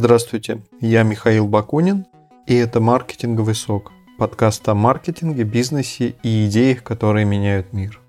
Здравствуйте, 0.00 0.62
я 0.80 1.02
Михаил 1.02 1.48
Бакунин, 1.48 2.06
и 2.46 2.54
это 2.54 2.78
«Маркетинговый 2.78 3.56
сок»– 3.56 3.90
подкаст 4.16 4.68
о 4.68 4.76
маркетинге, 4.76 5.42
бизнесе 5.42 6.14
и 6.22 6.46
идеях, 6.46 6.84
которые 6.84 7.24
меняют 7.24 7.72
мир. 7.72 8.00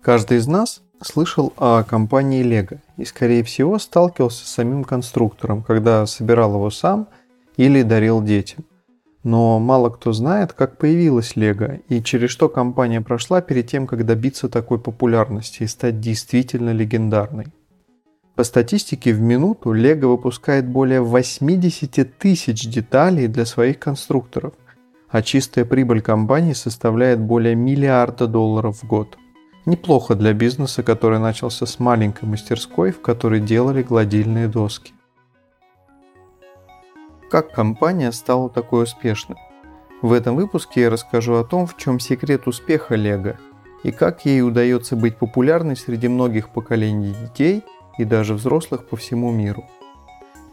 Каждый 0.00 0.38
из 0.38 0.46
нас 0.46 0.80
слышал 1.02 1.52
о 1.58 1.82
компании 1.82 2.42
Lego 2.42 2.78
и, 2.96 3.04
скорее 3.04 3.44
всего, 3.44 3.78
сталкивался 3.78 4.46
с 4.46 4.48
самим 4.48 4.82
конструктором, 4.82 5.62
когда 5.62 6.06
собирал 6.06 6.54
его 6.54 6.70
сам 6.70 7.06
или 7.58 7.82
дарил 7.82 8.22
детям. 8.22 8.64
Но 9.22 9.58
мало 9.58 9.90
кто 9.90 10.14
знает, 10.14 10.54
как 10.54 10.78
появилась 10.78 11.36
Lego 11.36 11.82
и 11.90 12.02
через 12.02 12.30
что 12.30 12.48
компания 12.48 13.02
прошла 13.02 13.42
перед 13.42 13.66
тем, 13.66 13.86
как 13.86 14.06
добиться 14.06 14.48
такой 14.48 14.80
популярности 14.80 15.64
и 15.64 15.66
стать 15.66 16.00
действительно 16.00 16.70
легендарной. 16.70 17.48
По 18.40 18.44
статистике 18.44 19.12
в 19.12 19.20
минуту 19.20 19.74
Lego 19.74 20.06
выпускает 20.06 20.66
более 20.66 21.02
80 21.02 22.16
тысяч 22.16 22.66
деталей 22.66 23.26
для 23.26 23.44
своих 23.44 23.78
конструкторов, 23.78 24.54
а 25.10 25.20
чистая 25.20 25.66
прибыль 25.66 26.00
компании 26.00 26.54
составляет 26.54 27.20
более 27.20 27.54
миллиарда 27.54 28.26
долларов 28.26 28.78
в 28.82 28.86
год. 28.86 29.18
Неплохо 29.66 30.14
для 30.14 30.32
бизнеса, 30.32 30.82
который 30.82 31.18
начался 31.18 31.66
с 31.66 31.78
маленькой 31.78 32.30
мастерской, 32.30 32.92
в 32.92 33.02
которой 33.02 33.40
делали 33.40 33.82
гладильные 33.82 34.48
доски. 34.48 34.94
Как 37.30 37.52
компания 37.52 38.10
стала 38.10 38.48
такой 38.48 38.84
успешной? 38.84 39.36
В 40.00 40.14
этом 40.14 40.34
выпуске 40.34 40.80
я 40.80 40.88
расскажу 40.88 41.34
о 41.34 41.44
том, 41.44 41.66
в 41.66 41.76
чем 41.76 42.00
секрет 42.00 42.46
успеха 42.46 42.94
Lego 42.94 43.36
и 43.82 43.92
как 43.92 44.24
ей 44.24 44.40
удается 44.40 44.96
быть 44.96 45.18
популярной 45.18 45.76
среди 45.76 46.08
многих 46.08 46.48
поколений 46.48 47.14
детей– 47.22 47.62
и 48.00 48.04
даже 48.04 48.34
взрослых 48.34 48.86
по 48.86 48.96
всему 48.96 49.30
миру. 49.30 49.64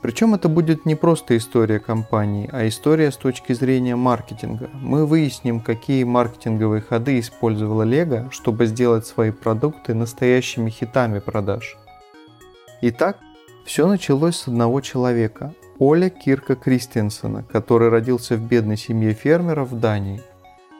Причем 0.01 0.35
это 0.35 0.47
будет 0.47 0.85
не 0.85 0.95
просто 0.95 1.35
история 1.37 1.79
компании, 1.79 2.49
а 2.51 2.67
история 2.67 3.11
с 3.11 3.17
точки 3.17 3.53
зрения 3.53 3.95
маркетинга. 3.95 4.69
Мы 4.73 5.05
выясним, 5.05 5.59
какие 5.59 6.03
маркетинговые 6.03 6.81
ходы 6.81 7.19
использовала 7.19 7.83
Lego, 7.83 8.29
чтобы 8.31 8.67
сделать 8.67 9.07
свои 9.07 9.31
продукты 9.31 9.93
настоящими 9.93 10.69
хитами 10.69 11.19
продаж. 11.19 11.77
Итак, 12.81 13.17
все 13.65 13.87
началось 13.87 14.35
с 14.35 14.47
одного 14.47 14.81
человека– 14.81 15.53
Оля 15.79 16.09
Кирка 16.09 16.55
Кристенсена, 16.55 17.43
который 17.43 17.89
родился 17.89 18.35
в 18.35 18.41
бедной 18.41 18.77
семье 18.77 19.13
фермеров 19.13 19.71
в 19.71 19.79
Дании– 19.79 20.21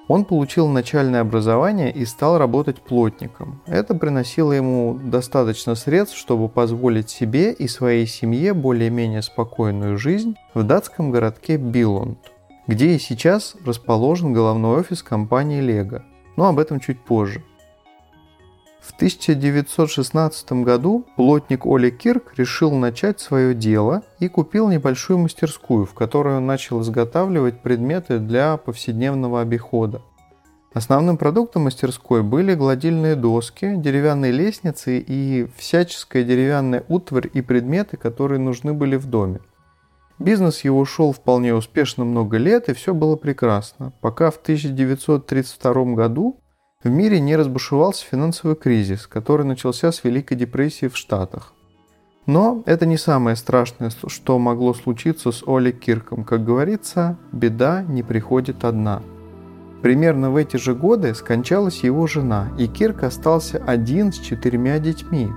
он 0.07 0.25
получил 0.25 0.67
начальное 0.67 1.21
образование 1.21 1.91
и 1.91 2.05
стал 2.05 2.37
работать 2.37 2.81
плотником. 2.81 3.61
Это 3.65 3.93
приносило 3.93 4.53
ему 4.53 4.99
достаточно 5.03 5.75
средств, 5.75 6.17
чтобы 6.17 6.49
позволить 6.49 7.09
себе 7.09 7.51
и 7.51 7.67
своей 7.67 8.07
семье 8.07 8.53
более-менее 8.53 9.21
спокойную 9.21 9.97
жизнь 9.97 10.35
в 10.53 10.63
датском 10.63 11.11
городке 11.11 11.57
Биллунд, 11.57 12.19
где 12.67 12.95
и 12.95 12.99
сейчас 12.99 13.55
расположен 13.65 14.33
головной 14.33 14.79
офис 14.79 15.03
компании 15.03 15.61
Lego. 15.61 16.01
Но 16.35 16.45
об 16.45 16.59
этом 16.59 16.79
чуть 16.79 16.99
позже. 16.99 17.43
В 18.87 18.93
1916 18.95 20.63
году 20.63 21.05
плотник 21.17 21.65
Оли 21.65 21.89
Кирк 21.89 22.33
решил 22.37 22.71
начать 22.71 23.19
свое 23.19 23.53
дело 23.53 24.03
и 24.19 24.29
купил 24.29 24.69
небольшую 24.69 25.19
мастерскую, 25.19 25.85
в 25.85 25.93
которой 25.93 26.37
он 26.37 26.45
начал 26.45 26.81
изготавливать 26.81 27.61
предметы 27.61 28.17
для 28.17 28.55
повседневного 28.55 29.41
обихода. 29.41 30.01
Основным 30.73 31.17
продуктом 31.17 31.63
мастерской 31.63 32.23
были 32.23 32.53
гладильные 32.53 33.15
доски, 33.15 33.73
деревянные 33.75 34.31
лестницы 34.31 34.99
и 35.05 35.47
всяческая 35.57 36.23
деревянная 36.23 36.85
утварь 36.87 37.29
и 37.33 37.41
предметы, 37.41 37.97
которые 37.97 38.39
нужны 38.39 38.73
были 38.73 38.95
в 38.95 39.07
доме. 39.07 39.41
Бизнес 40.17 40.63
его 40.63 40.85
шел 40.85 41.11
вполне 41.11 41.53
успешно 41.53 42.05
много 42.05 42.37
лет, 42.37 42.69
и 42.69 42.73
все 42.73 42.93
было 42.93 43.17
прекрасно, 43.17 43.91
пока 43.99 44.31
в 44.31 44.37
1932 44.37 45.93
году 45.93 46.39
в 46.83 46.89
мире 46.89 47.19
не 47.19 47.35
разбушевался 47.35 48.05
финансовый 48.05 48.55
кризис, 48.55 49.07
который 49.07 49.45
начался 49.45 49.91
с 49.91 50.03
Великой 50.03 50.35
депрессии 50.35 50.87
в 50.87 50.95
Штатах. 50.95 51.53
Но 52.27 52.61
это 52.65 52.85
не 52.85 52.97
самое 52.97 53.35
страшное, 53.35 53.89
что 54.07 54.37
могло 54.37 54.73
случиться 54.73 55.31
с 55.31 55.43
Оли 55.47 55.71
Кирком. 55.71 56.23
Как 56.23 56.43
говорится, 56.43 57.17
беда 57.31 57.81
не 57.81 58.03
приходит 58.03 58.63
одна. 58.63 59.01
Примерно 59.81 60.29
в 60.29 60.35
эти 60.35 60.57
же 60.57 60.75
годы 60.75 61.15
скончалась 61.15 61.83
его 61.83 62.05
жена, 62.05 62.49
и 62.57 62.67
Кирк 62.67 63.03
остался 63.03 63.57
один 63.65 64.11
с 64.11 64.19
четырьмя 64.19 64.79
детьми. 64.79 65.29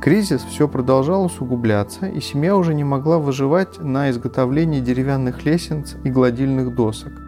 Кризис 0.00 0.42
все 0.42 0.66
продолжал 0.66 1.24
усугубляться, 1.24 2.06
и 2.06 2.20
семья 2.20 2.56
уже 2.56 2.74
не 2.74 2.84
могла 2.84 3.18
выживать 3.18 3.78
на 3.78 4.10
изготовлении 4.10 4.80
деревянных 4.80 5.44
лестниц 5.44 5.96
и 6.04 6.10
гладильных 6.10 6.74
досок. 6.74 7.23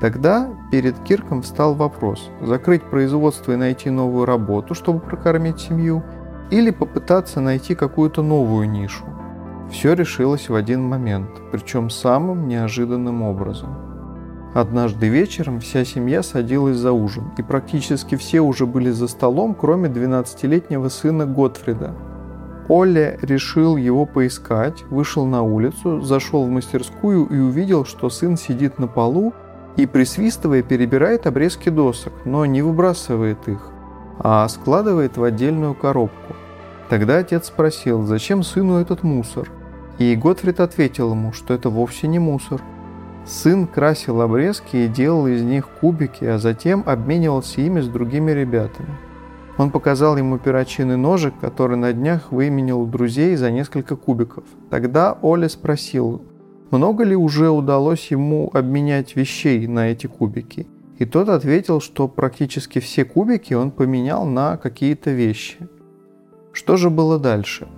Тогда 0.00 0.48
перед 0.70 0.98
Кирком 1.00 1.42
встал 1.42 1.74
вопрос– 1.74 2.30
закрыть 2.40 2.82
производство 2.82 3.52
и 3.52 3.56
найти 3.56 3.90
новую 3.90 4.24
работу, 4.24 4.74
чтобы 4.74 5.00
прокормить 5.00 5.60
семью, 5.60 6.02
или 6.50 6.70
попытаться 6.70 7.40
найти 7.40 7.74
какую-то 7.74 8.22
новую 8.22 8.68
нишу. 8.68 9.04
Все 9.70 9.92
решилось 9.92 10.48
в 10.48 10.54
один 10.54 10.82
момент, 10.82 11.28
причем 11.52 11.90
самым 11.90 12.48
неожиданным 12.48 13.22
образом. 13.22 13.76
Однажды 14.54 15.08
вечером 15.08 15.60
вся 15.60 15.84
семья 15.84 16.22
садилась 16.22 16.76
за 16.76 16.92
ужин, 16.92 17.30
и 17.36 17.42
практически 17.42 18.16
все 18.16 18.40
уже 18.40 18.66
были 18.66 18.90
за 18.90 19.06
столом, 19.06 19.54
кроме 19.54 19.88
12-летнего 19.88 20.88
сына 20.88 21.26
Готфрида. 21.26 21.94
Оля 22.68 23.18
решил 23.22 23.76
его 23.76 24.06
поискать, 24.06 24.82
вышел 24.90 25.26
на 25.26 25.42
улицу, 25.42 26.00
зашел 26.00 26.46
в 26.46 26.48
мастерскую 26.48 27.26
и 27.26 27.38
увидел, 27.38 27.84
что 27.84 28.08
сын 28.10 28.36
сидит 28.36 28.78
на 28.78 28.86
полу 28.86 29.34
и, 29.76 29.86
присвистывая, 29.86 30.62
перебирает 30.62 31.26
обрезки 31.26 31.68
досок, 31.68 32.12
но 32.24 32.44
не 32.46 32.62
выбрасывает 32.62 33.48
их, 33.48 33.68
а 34.18 34.46
складывает 34.48 35.16
в 35.16 35.24
отдельную 35.24 35.74
коробку. 35.74 36.36
Тогда 36.88 37.18
отец 37.18 37.46
спросил, 37.46 38.02
зачем 38.02 38.42
сыну 38.42 38.80
этот 38.80 39.02
мусор? 39.02 39.48
И 39.98 40.16
Готфрид 40.16 40.60
ответил 40.60 41.12
ему, 41.12 41.32
что 41.32 41.54
это 41.54 41.70
вовсе 41.70 42.08
не 42.08 42.18
мусор. 42.18 42.60
Сын 43.26 43.66
красил 43.66 44.22
обрезки 44.22 44.76
и 44.76 44.88
делал 44.88 45.26
из 45.26 45.42
них 45.42 45.68
кубики, 45.68 46.24
а 46.24 46.38
затем 46.38 46.82
обменивался 46.86 47.60
ими 47.60 47.80
с 47.80 47.86
другими 47.86 48.32
ребятами. 48.32 48.88
Он 49.58 49.70
показал 49.70 50.16
ему 50.16 50.38
перочинный 50.38 50.96
ножик, 50.96 51.34
который 51.38 51.76
на 51.76 51.92
днях 51.92 52.32
выменил 52.32 52.80
у 52.80 52.86
друзей 52.86 53.36
за 53.36 53.50
несколько 53.50 53.94
кубиков. 53.94 54.44
Тогда 54.70 55.18
Оля 55.20 55.50
спросил, 55.50 56.22
много 56.70 57.04
ли 57.04 57.16
уже 57.16 57.50
удалось 57.50 58.10
ему 58.10 58.50
обменять 58.52 59.16
вещей 59.16 59.66
на 59.66 59.90
эти 59.90 60.06
кубики. 60.06 60.66
И 60.98 61.04
тот 61.04 61.28
ответил, 61.28 61.80
что 61.80 62.08
практически 62.08 62.78
все 62.78 63.04
кубики 63.04 63.54
он 63.54 63.70
поменял 63.70 64.26
на 64.26 64.56
какие-то 64.56 65.10
вещи. 65.10 65.56
Что 66.52 66.76
же 66.76 66.90
было 66.90 67.18
дальше? 67.18 67.68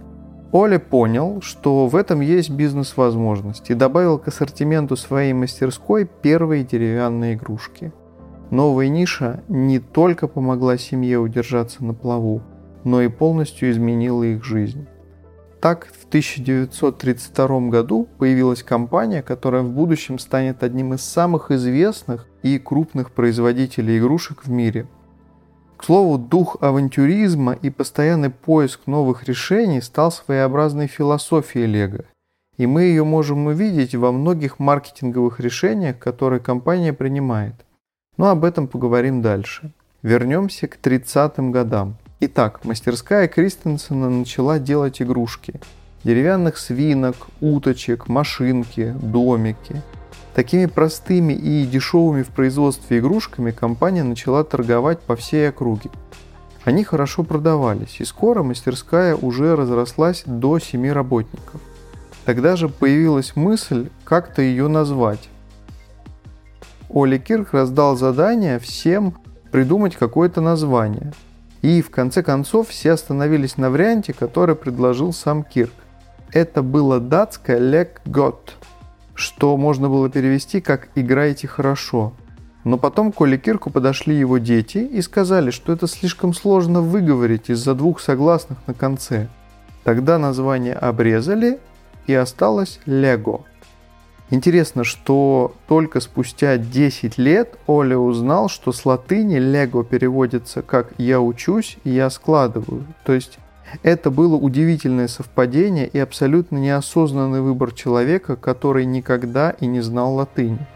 Оля 0.51 0.79
понял, 0.79 1.41
что 1.41 1.87
в 1.87 1.97
этом 1.97 2.21
есть 2.21 2.51
бизнес-возможность 2.51 3.71
и 3.71 3.75
добавил 3.75 4.19
к 4.19 4.29
ассортименту 4.29 4.97
своей 4.97 5.33
мастерской 5.33 6.07
первые 6.21 6.63
деревянные 6.63 7.35
игрушки. 7.35 7.93
Новая 8.51 8.89
ниша 8.89 9.43
не 9.49 9.79
только 9.79 10.29
помогла 10.29 10.77
семье 10.77 11.19
удержаться 11.19 11.83
на 11.83 11.95
плаву, 11.95 12.43
но 12.85 13.01
и 13.01 13.09
полностью 13.09 13.71
изменила 13.71 14.25
их 14.25 14.45
жизнь. 14.45 14.87
Так, 15.63 15.87
в 15.93 16.07
1932 16.09 17.61
году 17.69 18.09
появилась 18.19 18.65
компания, 18.65 19.23
которая 19.23 19.63
в 19.63 19.71
будущем 19.71 20.19
станет 20.19 20.65
одним 20.65 20.95
из 20.95 21.03
самых 21.03 21.53
известных 21.53 22.27
и 22.43 22.59
крупных 22.59 23.13
производителей 23.13 24.01
игрушек 24.01 24.45
в 24.45 24.51
мире. 24.51 24.89
К 25.77 25.85
слову, 25.85 26.19
дух 26.19 26.57
авантюризма 26.61 27.53
и 27.53 27.71
постоянный 27.71 28.31
поиск 28.31 28.89
новых 28.89 29.23
решений 29.29 29.81
стал 29.81 30.11
своеобразной 30.11 30.89
философией 30.89 31.67
Лего. 31.67 32.07
И 32.57 32.67
мы 32.67 32.83
ее 32.83 33.05
можем 33.05 33.47
увидеть 33.47 33.95
во 33.95 34.11
многих 34.11 34.59
маркетинговых 34.59 35.39
решениях, 35.39 35.97
которые 35.97 36.41
компания 36.41 36.93
принимает. 36.93 37.55
Но 38.17 38.31
об 38.31 38.45
этом 38.45 38.67
поговорим 38.67 39.23
дальше. 39.23 39.73
Вернемся 40.03 40.67
к 40.67 40.79
30-м 40.83 41.53
годам. 41.53 41.99
Итак, 42.25 42.65
мастерская 42.65 43.27
Кристенсена 43.27 44.09
начала 44.09 44.61
делать 44.61 45.03
игрушки. 45.03 45.55
Деревянных 46.05 46.57
свинок, 46.57 47.17
уточек, 47.41 48.07
машинки, 48.07 48.95
домики. 49.03 49.83
Такими 50.33 50.67
простыми 50.67 51.33
и 51.33 51.67
дешевыми 51.67 52.23
в 52.23 52.29
производстве 52.29 53.01
игрушками 53.01 53.51
компания 53.51 54.05
начала 54.05 54.45
торговать 54.45 55.01
по 55.01 55.17
всей 55.17 55.49
округе. 55.49 55.91
Они 56.63 56.85
хорошо 56.85 57.25
продавались, 57.25 57.97
и 57.99 58.05
скоро 58.05 58.45
мастерская 58.45 59.17
уже 59.17 59.57
разрослась 59.57 60.23
до 60.25 60.61
7 60.61 60.93
работников. 60.93 61.61
Тогда 62.25 62.55
же 62.55 62.69
появилась 62.69 63.35
мысль 63.35 63.89
как-то 64.05 64.43
ее 64.43 64.69
назвать. 64.69 65.29
Оли 66.89 67.19
Кирк 67.19 67.53
раздал 67.53 67.97
задание 67.97 68.61
всем 68.61 69.19
придумать 69.51 69.97
какое-то 69.97 70.41
название– 70.41 71.13
и 71.63 71.81
в 71.81 71.91
конце 71.91 72.23
концов 72.23 72.69
все 72.69 72.93
остановились 72.93 73.57
на 73.57 73.71
варианте, 73.71 74.13
который 74.13 74.57
предложил 74.57 75.13
сам 75.13 75.45
Кирк. 75.45 75.73
это 76.33 76.63
было 76.63 76.99
датское 76.99 77.59
«Лег 77.59 78.01
Гот», 78.05 78.55
что 79.15 79.57
можно 79.57 79.89
было 79.89 80.11
перевести 80.11 80.61
как 80.61 80.89
«играйте 80.95 81.47
хорошо». 81.47 82.13
Но 82.65 82.79
потом 82.79 83.11
к 83.11 83.21
Оле 83.21 83.39
Кирку 83.39 83.71
подошли 83.71 84.17
его 84.17 84.39
дети 84.39 84.79
и 84.79 85.03
сказали, 85.03 85.51
что 85.51 85.73
это 85.73 85.89
слишком 85.89 86.33
сложно 86.33 86.81
выговорить 86.81 87.51
из-за 87.51 87.75
двух 87.75 88.01
согласных 88.01 88.59
на 88.69 88.75
конце. 88.75 89.29
Тогда 89.83 90.17
название 90.19 90.75
обрезали 90.75 91.59
и 92.07 92.15
осталось 92.15 92.79
«Лего». 92.87 93.45
Интересно, 94.33 94.83
что 94.83 95.55
только 95.69 96.01
спустя 96.01 96.57
10 96.57 97.19
лет 97.19 97.59
Оля 97.67 97.99
узнал, 97.99 98.49
что 98.49 98.73
с 98.73 98.87
латыни 98.87 99.37
«лего» 99.37 99.85
переводится 99.85 100.63
как 100.63 100.95
«я 100.97 101.21
учусь» 101.21 101.77
и 101.85 101.91
«я 101.91 102.09
складываю». 102.09 102.87
То 103.05 103.13
есть 103.13 103.39
это 103.83 104.11
было 104.11 104.35
удивительное 104.37 105.09
совпадение 105.09 105.87
и 105.87 105.99
абсолютно 105.99 106.57
неосознанный 106.57 107.43
выбор 107.43 107.75
человека, 107.75 108.37
который 108.37 108.87
никогда 108.87 109.51
и 109.51 109.67
не 109.67 109.83
знал 109.83 110.15
латыни. 110.15 110.67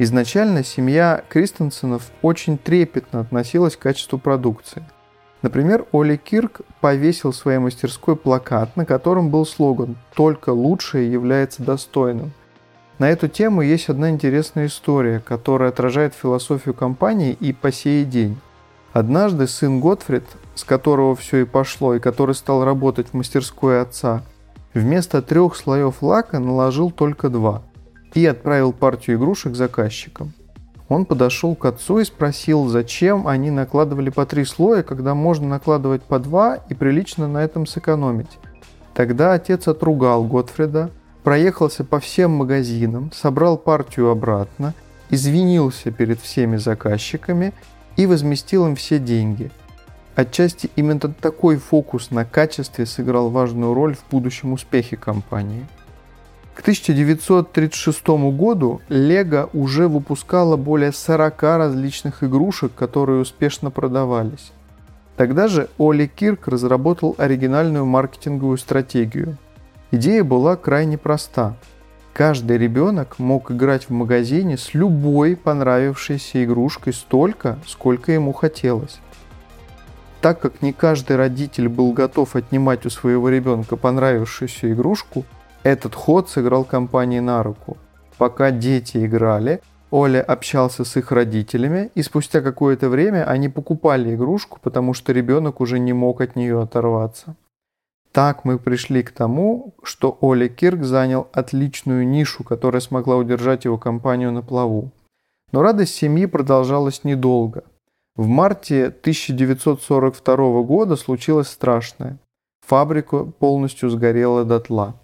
Изначально 0.00 0.64
семья 0.64 1.22
Кристенсенов 1.28 2.10
очень 2.22 2.58
трепетно 2.58 3.20
относилась 3.20 3.76
к 3.76 3.82
качеству 3.82 4.18
продукции– 4.18 4.82
Например, 5.42 5.84
Оли 5.92 6.16
Кирк 6.16 6.60
повесил 6.80 7.32
в 7.32 7.36
своей 7.36 7.58
мастерской 7.58 8.14
плакат, 8.14 8.76
на 8.76 8.86
котором 8.86 9.30
был 9.30 9.44
слоган 9.44 9.96
«Только 10.14 10.50
лучшее 10.50 11.10
является 11.10 11.64
достойным». 11.64 12.32
На 12.98 13.10
эту 13.10 13.26
тему 13.26 13.62
есть 13.62 13.88
одна 13.88 14.10
интересная 14.10 14.66
история, 14.66 15.18
которая 15.18 15.70
отражает 15.70 16.14
философию 16.14 16.74
компании 16.74 17.32
и 17.32 17.52
по 17.52 17.72
сей 17.72 18.04
день. 18.04 18.38
Однажды 18.92 19.48
сын 19.48 19.80
Готфрид, 19.80 20.24
с 20.54 20.62
которого 20.62 21.16
все 21.16 21.38
и 21.38 21.44
пошло, 21.44 21.94
и 21.94 21.98
который 21.98 22.36
стал 22.36 22.64
работать 22.64 23.08
в 23.08 23.14
мастерской 23.14 23.80
отца, 23.80 24.22
вместо 24.74 25.22
трех 25.22 25.56
слоев 25.56 26.02
лака 26.02 26.38
наложил 26.38 26.92
только 26.92 27.28
два 27.28 27.62
и 28.14 28.24
отправил 28.24 28.72
партию 28.72 29.16
игрушек 29.16 29.56
заказчикам. 29.56 30.32
Он 30.88 31.04
подошел 31.04 31.54
к 31.54 31.64
отцу 31.64 32.00
и 32.00 32.04
спросил, 32.04 32.68
зачем 32.68 33.26
они 33.26 33.50
накладывали 33.50 34.10
по 34.10 34.26
три 34.26 34.44
слоя, 34.44 34.82
когда 34.82 35.14
можно 35.14 35.48
накладывать 35.48 36.02
по 36.02 36.18
два 36.18 36.56
и 36.68 36.74
прилично 36.74 37.28
на 37.28 37.44
этом 37.44 37.66
сэкономить. 37.66 38.38
Тогда 38.94 39.32
отец 39.32 39.68
отругал 39.68 40.24
Готфрида, 40.24 40.90
проехался 41.22 41.84
по 41.84 41.98
всем 41.98 42.32
магазинам, 42.32 43.10
собрал 43.12 43.56
партию 43.56 44.10
обратно, 44.10 44.74
извинился 45.08 45.90
перед 45.90 46.20
всеми 46.20 46.56
заказчиками 46.56 47.54
и 47.96 48.06
возместил 48.06 48.66
им 48.66 48.76
все 48.76 48.98
деньги. 48.98 49.50
Отчасти 50.14 50.68
именно 50.76 51.00
такой 51.00 51.56
фокус 51.56 52.10
на 52.10 52.26
качестве 52.26 52.84
сыграл 52.84 53.30
важную 53.30 53.72
роль 53.72 53.94
в 53.94 54.04
будущем 54.10 54.52
успехе 54.52 54.96
компании– 54.96 55.66
к 56.54 56.60
1936 56.60 58.06
году 58.36 58.82
Лего 58.88 59.48
уже 59.52 59.88
выпускала 59.88 60.56
более 60.56 60.92
40 60.92 61.42
различных 61.42 62.22
игрушек, 62.22 62.72
которые 62.74 63.20
успешно 63.20 63.70
продавались. 63.70 64.52
Тогда 65.16 65.48
же 65.48 65.68
Оли 65.78 66.06
Кирк 66.06 66.48
разработал 66.48 67.14
оригинальную 67.18 67.86
маркетинговую 67.86 68.58
стратегию. 68.58 69.38
Идея 69.90 70.24
была 70.24 70.56
крайне 70.56 70.98
проста. 70.98 71.56
Каждый 72.12 72.58
ребенок 72.58 73.18
мог 73.18 73.50
играть 73.50 73.84
в 73.84 73.90
магазине 73.90 74.58
с 74.58 74.74
любой 74.74 75.36
понравившейся 75.36 76.44
игрушкой 76.44 76.92
столько, 76.92 77.58
сколько 77.66 78.12
ему 78.12 78.32
хотелось. 78.32 79.00
Так 80.20 80.40
как 80.40 80.60
не 80.60 80.72
каждый 80.72 81.16
родитель 81.16 81.68
был 81.68 81.92
готов 81.92 82.36
отнимать 82.36 82.84
у 82.84 82.90
своего 82.90 83.28
ребенка 83.28 83.76
понравившуюся 83.76 84.72
игрушку, 84.72 85.24
этот 85.62 85.94
ход 85.94 86.28
сыграл 86.28 86.64
компании 86.64 87.20
на 87.20 87.42
руку. 87.42 87.76
Пока 88.18 88.50
дети 88.50 89.04
играли, 89.04 89.60
Оля 89.90 90.22
общался 90.22 90.84
с 90.84 90.96
их 90.96 91.12
родителями, 91.12 91.90
и 91.94 92.02
спустя 92.02 92.40
какое-то 92.40 92.88
время 92.88 93.24
они 93.28 93.48
покупали 93.48 94.14
игрушку, 94.14 94.58
потому 94.62 94.94
что 94.94 95.12
ребенок 95.12 95.60
уже 95.60 95.78
не 95.78 95.92
мог 95.92 96.20
от 96.20 96.34
нее 96.34 96.62
оторваться. 96.62 97.36
Так 98.10 98.44
мы 98.44 98.58
пришли 98.58 99.02
к 99.02 99.10
тому, 99.10 99.74
что 99.82 100.18
Оля 100.20 100.48
Кирк 100.48 100.84
занял 100.84 101.28
отличную 101.32 102.06
нишу, 102.06 102.44
которая 102.44 102.80
смогла 102.80 103.16
удержать 103.16 103.64
его 103.64 103.78
компанию 103.78 104.32
на 104.32 104.42
плаву. 104.42 104.90
Но 105.50 105.62
радость 105.62 105.94
семьи 105.94 106.26
продолжалась 106.26 107.04
недолго. 107.04 107.64
В 108.16 108.26
марте 108.26 108.86
1942 108.86 110.62
года 110.62 110.96
случилось 110.96 111.48
страшное. 111.48 112.18
Фабрика 112.66 113.24
полностью 113.24 113.88
сгорела 113.90 114.44
дотла. 114.44 114.94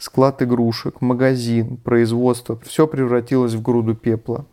Склад 0.00 0.40
игрушек, 0.40 1.02
магазин, 1.02 1.76
производство– 1.76 2.58
все 2.64 2.86
превратилось 2.86 3.52
в 3.52 3.60
груду 3.60 3.94
пепла. 3.94 4.46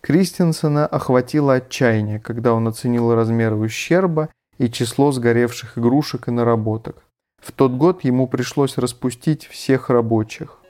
Кристенсена 0.00 0.86
охватило 0.86 1.52
отчаяние, 1.52 2.18
когда 2.18 2.54
он 2.54 2.66
оценил 2.66 3.14
размеры 3.14 3.56
ущерба 3.56 4.30
и 4.56 4.70
число 4.70 5.12
сгоревших 5.12 5.76
игрушек 5.76 6.28
и 6.28 6.30
наработок. 6.30 7.04
В 7.42 7.52
тот 7.52 7.72
год 7.72 8.04
ему 8.04 8.26
пришлось 8.26 8.78
распустить 8.78 9.46
всех 9.46 9.90
рабочих. 9.90 10.60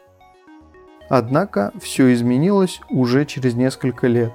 Однако 1.08 1.72
все 1.80 2.12
изменилось 2.12 2.80
уже 2.90 3.26
через 3.26 3.54
несколько 3.54 4.08
лет. 4.08 4.32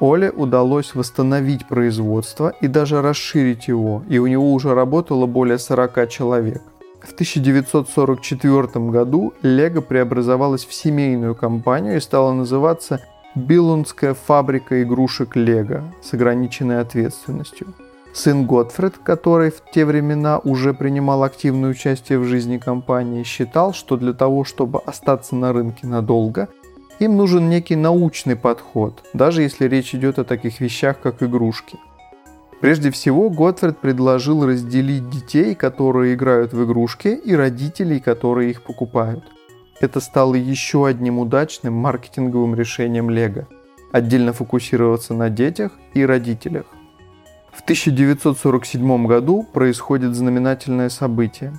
Оле 0.00 0.30
удалось 0.30 0.94
восстановить 0.94 1.66
производство 1.66 2.50
и 2.60 2.66
даже 2.66 3.00
расширить 3.00 3.68
его, 3.68 4.02
и 4.06 4.18
у 4.18 4.26
него 4.26 4.52
уже 4.52 4.74
работало 4.74 5.24
более 5.24 5.56
40 5.56 6.10
человек– 6.10 6.62
в 7.02 7.12
1944 7.12 8.90
году 8.90 9.32
Лего 9.42 9.80
преобразовалась 9.80 10.64
в 10.64 10.74
семейную 10.74 11.34
компанию 11.34 11.96
и 11.96 12.00
стала 12.00 12.32
называться 12.32 13.00
Биллундская 13.34 14.14
фабрика 14.14 14.82
игрушек 14.82 15.36
Лего 15.36 15.84
с 16.02 16.12
ограниченной 16.14 16.80
ответственностью. 16.80 17.68
Сын 18.12 18.46
Готфред, 18.46 18.98
который 18.98 19.50
в 19.50 19.62
те 19.72 19.84
времена 19.84 20.38
уже 20.38 20.74
принимал 20.74 21.22
активное 21.22 21.70
участие 21.70 22.18
в 22.18 22.24
жизни 22.24 22.58
компании, 22.58 23.22
считал, 23.22 23.72
что 23.72 23.96
для 23.96 24.12
того, 24.12 24.44
чтобы 24.44 24.80
остаться 24.80 25.36
на 25.36 25.52
рынке 25.52 25.86
надолго, 25.86 26.48
им 26.98 27.16
нужен 27.16 27.48
некий 27.48 27.76
научный 27.76 28.34
подход, 28.34 29.04
даже 29.12 29.42
если 29.42 29.68
речь 29.68 29.94
идет 29.94 30.18
о 30.18 30.24
таких 30.24 30.58
вещах, 30.60 31.00
как 31.00 31.22
игрушки. 31.22 31.78
Прежде 32.60 32.90
всего, 32.90 33.30
Готфрид 33.30 33.78
предложил 33.78 34.44
разделить 34.44 35.08
детей, 35.08 35.54
которые 35.54 36.14
играют 36.14 36.52
в 36.52 36.64
игрушки, 36.64 37.08
и 37.08 37.34
родителей, 37.34 38.00
которые 38.00 38.50
их 38.50 38.62
покупают. 38.62 39.24
Это 39.80 40.00
стало 40.00 40.34
еще 40.34 40.86
одним 40.86 41.20
удачным 41.20 41.74
маркетинговым 41.74 42.56
решением 42.56 43.10
Лего– 43.10 43.46
отдельно 43.92 44.32
фокусироваться 44.32 45.14
на 45.14 45.30
детях 45.30 45.70
и 45.94 46.04
родителях. 46.04 46.66
В 47.52 47.62
1947 47.62 49.06
году 49.06 49.46
происходит 49.52 50.14
знаменательное 50.14 50.88
событие. 50.88 51.52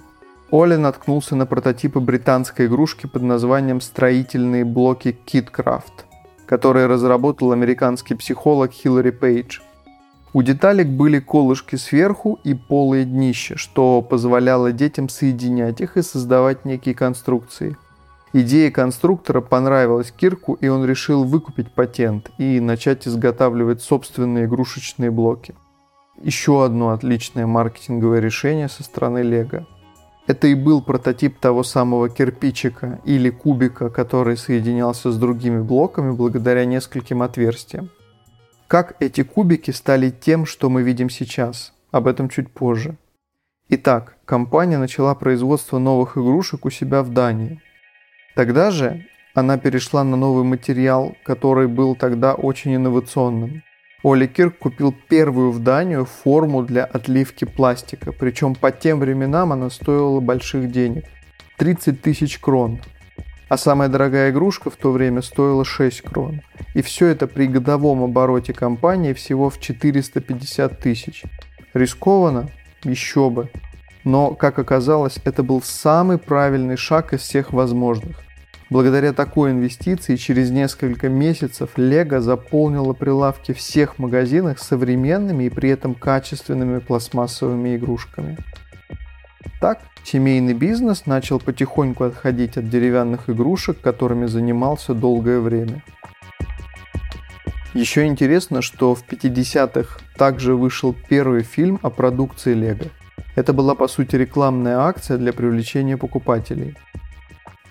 Оля 0.52 0.78
наткнулся 0.78 1.36
на 1.36 1.46
прототипы 1.46 2.00
британской 2.00 2.66
игрушки 2.66 3.06
под 3.06 3.22
названием 3.22 3.80
«Строительные 3.80 4.66
блоки 4.66 5.18
KitCraft», 5.26 6.06
которые 6.46 6.88
разработал 6.88 7.54
американский 7.54 8.16
психолог 8.16 8.74
Хиллари 8.74 9.12
Пейдж– 9.12 9.60
у 10.34 10.44
деталек 10.44 10.88
были 10.88 11.20
колышки 11.20 11.76
сверху 11.76 12.40
и 12.44 12.54
полые 12.54 13.06
днища, 13.06 13.58
что 13.58 14.02
позволяло 14.02 14.72
детям 14.72 15.10
соединять 15.10 15.82
их 15.82 15.98
и 15.98 16.02
создавать 16.02 16.66
некие 16.66 16.94
конструкции. 16.94 17.78
Идея 18.32 18.70
конструктора 18.70 19.42
понравилась 19.42 20.12
Кирку, 20.12 20.54
и 20.54 20.68
он 20.68 20.86
решил 20.86 21.24
выкупить 21.24 21.72
патент 21.72 22.30
и 22.38 22.60
начать 22.60 23.08
изготавливать 23.08 23.82
собственные 23.82 24.46
игрушечные 24.46 25.10
блоки. 25.10 25.56
Еще 26.22 26.64
одно 26.64 26.90
отличное 26.90 27.48
маркетинговое 27.48 28.20
решение 28.20 28.70
со 28.70 28.84
стороны 28.84 29.24
Лего. 29.24 29.66
Это 30.28 30.46
и 30.46 30.54
был 30.54 30.84
прототип 30.84 31.40
того 31.40 31.64
самого 31.64 32.08
кирпичика 32.08 33.00
или 33.04 33.32
кубика, 33.32 33.90
который 33.90 34.38
соединялся 34.38 35.12
с 35.12 35.18
другими 35.18 35.60
блоками 35.60 36.12
благодаря 36.12 36.66
нескольким 36.66 37.24
отверстиям. 37.24 37.90
Как 38.70 38.98
эти 39.00 39.24
кубики 39.24 39.72
стали 39.72 40.12
тем, 40.12 40.46
что 40.46 40.70
мы 40.70 40.84
видим 40.84 41.10
сейчас? 41.10 41.74
Об 41.90 42.06
этом 42.06 42.30
чуть 42.30 42.52
позже. 42.52 42.98
Итак, 43.68 44.16
компания 44.26 44.78
начала 44.78 45.16
производство 45.16 45.80
новых 45.80 46.18
игрушек 46.18 46.66
у 46.66 46.70
себя 46.70 47.02
в 47.02 47.10
Дании. 47.10 47.64
Тогда 48.36 48.70
же 48.70 49.08
она 49.34 49.58
перешла 49.58 50.04
на 50.04 50.16
новый 50.16 50.44
материал, 50.44 51.16
который 51.24 51.68
был 51.68 51.96
тогда 51.96 52.36
очень 52.36 52.76
инновационным. 52.76 53.64
Оли 54.04 54.28
Кирк 54.28 54.60
купил 54.60 54.96
первую 55.10 55.50
в 55.50 55.64
Данию 55.64 56.06
форму 56.06 56.62
для 56.62 56.86
отливки 56.86 57.46
пластика, 57.46 58.12
причем 58.12 58.54
по 58.54 58.72
тем 58.72 59.00
временам 59.00 59.52
она 59.52 59.72
стоила 59.72 60.20
больших 60.20 60.72
денег– 60.72 61.06
30 61.58 62.04
тысяч 62.04 62.38
крон, 62.38 62.80
а 63.50 63.58
самая 63.58 63.90
дорогая 63.90 64.30
игрушка 64.30 64.70
в 64.70 64.76
то 64.76 64.92
время 64.92 65.22
стоила 65.22 65.66
6 65.66 66.02
крон. 66.04 66.42
И 66.76 66.82
все 66.82 67.08
это 67.08 67.28
при 67.28 67.48
годовом 67.48 68.04
обороте 68.04 68.54
компании 68.54 69.14
всего 69.14 69.50
в 69.50 69.60
450 69.60 70.80
тысяч. 70.80 71.24
Рискованно? 71.74 72.50
Еще 72.84 73.30
бы. 73.30 73.50
Но, 74.04 74.34
как 74.34 74.60
оказалось, 74.60 75.18
это 75.26 75.44
был 75.44 75.62
самый 75.62 76.18
правильный 76.18 76.78
шаг 76.78 77.14
из 77.14 77.22
всех 77.22 77.52
возможных. 77.52 78.22
Благодаря 78.70 79.14
такой 79.14 79.52
инвестиции 79.52 80.16
через 80.16 80.52
несколько 80.52 81.10
месяцев 81.10 81.72
Лего 81.76 82.22
заполнила 82.22 82.94
прилавки 82.94 83.52
всех 83.52 83.98
магазинах 83.98 84.60
современными 84.60 85.46
и 85.46 85.50
при 85.50 85.72
этом 85.72 85.96
качественными 85.96 86.78
пластмассовыми 86.78 87.76
игрушками. 87.76 88.38
Так, 89.60 89.82
семейный 90.04 90.54
бизнес 90.54 91.06
начал 91.06 91.40
потихоньку 91.40 92.04
отходить 92.04 92.58
от 92.58 92.70
деревянных 92.70 93.30
игрушек, 93.30 93.80
которыми 93.82 94.26
занимался 94.26 94.94
долгое 94.94 95.40
время. 95.40 95.84
Еще 97.74 98.06
интересно, 98.06 98.62
что 98.62 98.96
в 98.96 99.04
50-х 99.08 100.00
также 100.18 100.56
вышел 100.56 100.96
первый 101.08 101.44
фильм 101.44 101.80
о 101.82 101.90
продукции 101.90 102.54
Лего. 102.54 102.86
Это 103.36 103.54
была 103.54 103.76
по 103.76 103.88
сути 103.88 104.16
рекламная 104.16 104.80
акция 104.80 105.18
для 105.18 105.34
привлечения 105.34 105.98
покупателей– 105.98 106.76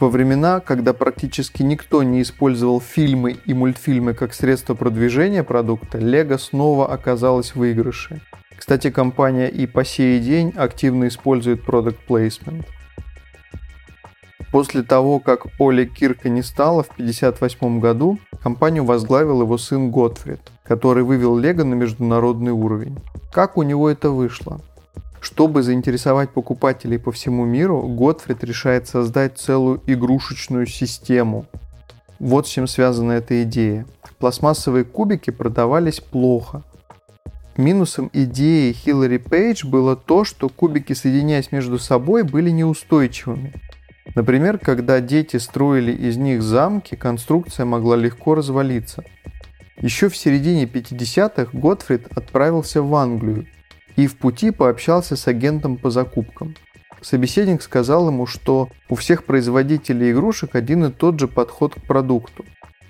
во 0.01 0.09
времена, 0.09 0.61
когда 0.61 0.93
практически 0.93 1.65
никто 1.65 2.05
не 2.05 2.23
использовал 2.23 2.81
фильмы 2.81 3.37
и 3.45 3.53
мультфильмы 3.53 4.15
как 4.15 4.33
средство 4.33 4.75
продвижения 4.75 5.43
продукта, 5.43 5.99
Lego 5.99 6.39
снова 6.39 6.93
оказалась 6.93 7.51
в 7.51 7.57
выигрыше. 7.57 8.21
Кстати, 8.69 8.91
компания 8.91 9.49
и 9.49 9.67
по 9.67 9.83
сей 9.83 10.21
день 10.21 10.53
активно 10.55 11.09
использует 11.09 11.65
Product 11.67 11.97
Placement. 12.07 12.67
После 14.53 14.83
того, 14.83 15.21
как 15.21 15.47
Оли 15.59 15.87
Кирка 15.87 16.29
не 16.29 16.43
стало 16.43 16.83
в 16.83 16.91
1958 16.91 17.81
году, 17.81 18.19
компанию 18.43 18.85
возглавил 18.85 19.41
его 19.41 19.57
сын 19.57 19.91
Готфрид, 19.91 20.41
который 20.65 21.03
вывел 21.03 21.39
Лего 21.39 21.65
на 21.65 21.73
международный 21.73 22.53
уровень. 22.53 22.99
Как 23.33 23.57
у 23.57 23.63
него 23.63 23.89
это 23.89 24.11
вышло? 24.11 24.61
Чтобы 25.19 25.63
заинтересовать 25.63 26.29
покупателей 26.29 26.99
по 26.99 27.11
всему 27.11 27.47
миру, 27.47 27.81
Готфрид 27.81 28.45
решает 28.45 28.87
создать 28.87 29.39
целую 29.39 29.81
игрушечную 29.87 30.67
систему. 30.67 31.47
Вот 32.19 32.47
с 32.47 32.51
чем 32.51 32.67
связана 32.67 33.13
эта 33.13 33.45
идея. 33.45 33.87
Пластмассовые 34.19 34.85
кубики 34.85 35.31
продавались 35.31 36.01
плохо. 36.01 36.65
Минусом 37.59 38.09
идеи 38.13 38.71
Хиллари 38.71 39.19
Пейдж 39.19 39.67
было 39.67 39.97
то, 39.97 40.23
что 40.23 40.49
кубики, 40.49 40.93
соединяясь 40.93 41.51
между 41.51 41.81
собой, 41.81 42.23
были 42.23 42.51
неустойчивыми. 42.51 43.53
Например, 44.15 44.59
когда 44.59 45.01
дети 45.01 45.39
строили 45.39 45.91
из 45.91 46.17
них 46.17 46.41
замки, 46.41 46.95
конструкция 46.95 47.67
могла 47.67 47.97
легко 47.97 48.37
развалиться. 48.37 49.03
Еще 49.77 50.09
в 50.09 50.17
середине 50.17 50.67
50-х 50.67 51.51
Готфрид 51.53 52.07
отправился 52.17 52.81
в 52.81 52.95
Англию 52.95 53.49
и 53.97 54.07
в 54.07 54.17
пути 54.19 54.53
пообщался 54.53 55.17
с 55.17 55.27
агентом 55.27 55.79
по 55.79 55.91
закупкам. 55.91 56.55
Собеседник 57.01 57.61
сказал 57.63 58.07
ему, 58.07 58.27
что 58.27 58.69
у 58.89 58.95
всех 58.95 59.25
производителей 59.25 60.13
игрушек 60.13 60.55
один 60.55 60.85
и 60.85 60.93
тот 60.93 61.19
же 61.19 61.27
подход 61.27 61.75
к 61.75 61.83
продукту. 61.83 62.45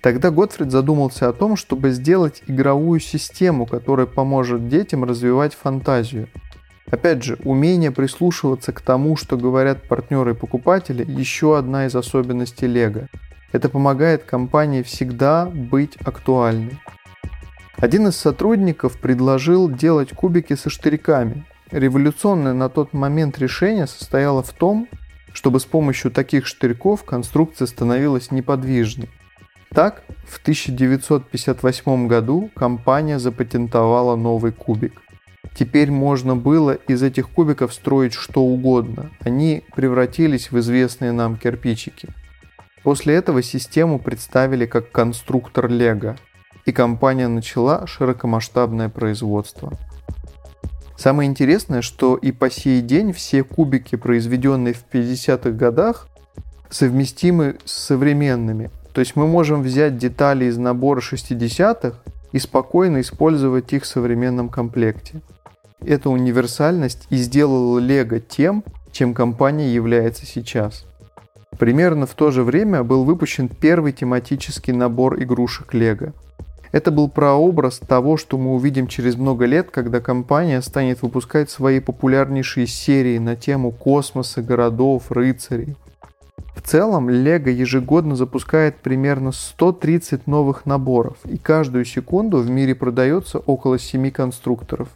Тогда 0.09 0.31
Готфрид 0.31 0.71
задумался 0.71 1.29
о 1.29 1.35
том, 1.35 1.55
чтобы 1.55 1.91
сделать 1.91 2.43
игровую 2.47 2.99
систему, 2.99 3.67
которая 3.67 4.07
поможет 4.07 4.67
детям 4.67 5.05
развивать 5.05 5.53
фантазию. 5.53 6.31
Опять 6.91 7.23
же, 7.23 7.37
умение 7.45 7.91
прислушиваться 7.91 8.73
к 8.73 8.81
тому, 8.81 9.17
что 9.17 9.37
говорят 9.37 9.87
партнеры 9.87 10.31
и 10.31 10.35
покупатели, 10.35 11.05
еще 11.07 11.59
одна 11.59 11.85
из 11.85 11.95
особенностей 11.95 12.67
Лего. 12.67 13.09
Это 13.53 13.69
помогает 13.69 14.25
компании 14.25 14.81
всегда 14.81 15.45
быть 15.45 15.99
актуальной. 16.03 16.81
Один 17.77 18.09
из 18.09 18.17
сотрудников 18.17 18.99
предложил 18.99 19.71
делать 19.71 20.15
кубики 20.15 20.57
со 20.57 20.71
штырьками. 20.71 21.45
Революционное 21.71 22.55
на 22.55 22.71
тот 22.71 22.95
момент 22.95 23.39
решение 23.39 23.87
состояло 23.87 24.43
в 24.43 24.55
том, 24.55 24.89
чтобы 25.35 25.61
с 25.61 25.67
помощью 25.67 26.11
таких 26.11 26.47
штырьков 26.47 27.05
конструкция 27.05 27.67
становилась 27.67 28.31
неподвижной. 28.31 29.11
Так, 29.75 30.03
в 30.27 30.41
1958 30.41 32.07
году 32.07 32.51
компания 32.55 33.19
запатентовала 33.19 34.17
новый 34.17 34.53
кубик. 34.53 35.03
Теперь 35.55 35.91
можно 35.91 36.37
было 36.37 36.73
из 36.73 37.03
этих 37.03 37.29
кубиков 37.29 37.75
строить 37.75 38.13
что 38.13 38.43
угодно. 38.43 39.11
Они 39.21 39.65
превратились 39.75 40.51
в 40.51 40.59
известные 40.59 41.13
нам 41.13 41.37
кирпичики. 41.37 42.09
После 42.83 43.15
этого 43.15 43.43
систему 43.43 43.99
представили 43.99 44.67
как 44.67 44.91
конструктор 44.91 45.69
Лего– 45.69 46.17
и 46.69 46.73
компания 46.73 47.29
начала 47.29 47.87
широкомасштабное 47.87 48.91
производство. 48.91 49.73
Самое 50.99 51.29
интересное, 51.29 51.81
что 51.81 52.17
и 52.17 52.31
по 52.31 52.51
сей 52.51 52.83
день 52.83 53.15
все 53.15 53.43
кубики, 53.43 53.97
произведенные 53.97 54.75
в 54.75 54.85
50-х 54.93 55.51
годах, 55.51 56.09
совместимы 56.69 57.57
с 57.65 57.73
современными. 57.73 58.71
То 58.99 59.03
есть 59.03 59.15
мы 59.15 59.29
можем 59.29 59.63
взять 59.63 59.97
детали 59.97 60.47
из 60.47 60.59
набора 60.59 60.99
60-х 61.01 61.97
и 62.33 62.39
спокойно 62.41 63.01
использовать 63.01 63.73
их 63.73 63.85
в 63.85 63.87
современном 63.87 64.49
комплекте. 64.49 65.21
Эта 65.79 66.11
универсальность 66.11 67.07
и 67.09 67.15
сделала 67.15 67.79
Lego 67.79 68.19
тем, 68.19 68.65
чем 68.91 69.15
компания 69.15 69.73
является 69.73 70.27
сейчас. 70.27 70.85
Примерно 71.61 72.07
в 72.07 72.15
то 72.15 72.33
же 72.33 72.43
время 72.43 72.83
был 72.83 73.05
выпущен 73.05 73.49
первый 73.49 73.93
тематический 73.93 74.73
набор 74.73 75.23
игрушек 75.23 75.77
Lego– 75.77 76.13
это 76.73 76.91
был 76.91 77.09
прообраз 77.09 77.79
того, 77.79 78.17
что 78.17 78.37
мы 78.37 78.55
увидим 78.55 78.89
через 78.89 79.17
много 79.17 79.47
лет, 79.47 79.71
когда 79.71 80.01
компания 80.01 80.61
станет 80.61 81.03
выпускать 81.03 81.51
свои 81.51 81.81
популярнейшие 81.81 82.67
серии 82.67 83.19
на 83.19 83.37
тему 83.37 83.71
космоса, 83.71 84.43
городов, 84.43 85.11
рыцарей. 85.11 85.77
В 86.55 86.63
целом, 86.63 87.09
Lego 87.09 87.51
ежегодно 87.51 88.17
запускает 88.17 88.77
примерно 88.77 89.33
130 89.33 90.27
новых 90.27 90.67
наборов, 90.67 91.17
и 91.25 91.39
каждую 91.39 91.85
секунду 91.85 92.39
в 92.39 92.51
мире 92.51 92.75
продается 92.75 93.39
около 93.39 93.79
7 93.79 94.11
конструкторов. 94.11 94.89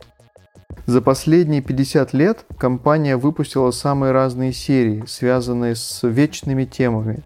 За 0.87 1.01
последние 1.01 1.63
50 1.63 2.13
лет 2.13 2.45
компания 2.59 3.17
выпустила 3.17 3.71
самые 3.71 4.13
разные 4.13 4.53
серии, 4.53 5.05
связанные 5.07 5.77
с 5.77 6.07
вечными 6.07 6.65
темами, 6.65 7.23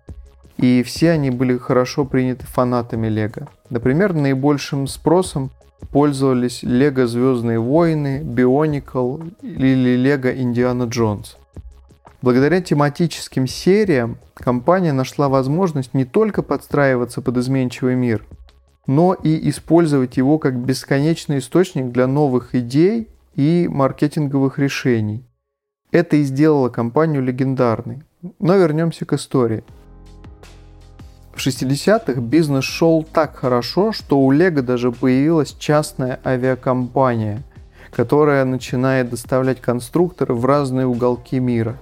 и 0.58 0.82
все 0.82 1.12
они 1.12 1.30
были 1.30 1.56
хорошо 1.56 2.04
приняты 2.04 2.46
фанатами 2.46 3.08
Лего. 3.08 3.48
Например, 3.70 4.12
наибольшим 4.12 4.86
спросом 4.86 5.50
пользовались 5.90 6.62
Лего 6.62 7.06
Звездные 7.06 7.58
войны, 7.58 8.22
Бионикл 8.22 9.18
или 9.42 9.96
Лего 9.96 10.30
Индиана 10.30 10.84
Джонс. 10.84 11.36
Благодаря 12.26 12.60
тематическим 12.60 13.46
сериям 13.46 14.18
компания 14.34 14.92
нашла 14.92 15.28
возможность 15.28 15.94
не 15.94 16.04
только 16.04 16.42
подстраиваться 16.42 17.22
под 17.22 17.36
изменчивый 17.36 17.94
мир, 17.94 18.26
но 18.88 19.14
и 19.14 19.48
использовать 19.48 20.16
его 20.16 20.40
как 20.40 20.58
бесконечный 20.58 21.38
источник 21.38 21.92
для 21.92 22.08
новых 22.08 22.56
идей 22.56 23.06
и 23.36 23.68
маркетинговых 23.70 24.58
решений. 24.58 25.24
Это 25.92 26.16
и 26.16 26.24
сделало 26.24 26.68
компанию 26.68 27.22
легендарной. 27.22 28.02
Но 28.40 28.56
вернемся 28.56 29.04
к 29.04 29.12
истории– 29.12 29.62
в 31.32 31.46
60-х 31.46 32.20
бизнес 32.20 32.64
шел 32.64 33.04
так 33.04 33.36
хорошо, 33.36 33.92
что 33.92 34.18
у 34.18 34.32
Лего 34.32 34.62
даже 34.62 34.90
появилась 34.90 35.54
частная 35.56 36.18
авиакомпания, 36.24 37.44
которая 37.92 38.44
начинает 38.44 39.10
доставлять 39.10 39.60
конструкторы 39.60 40.34
в 40.34 40.44
разные 40.44 40.86
уголки 40.86 41.38
мира. 41.38 41.76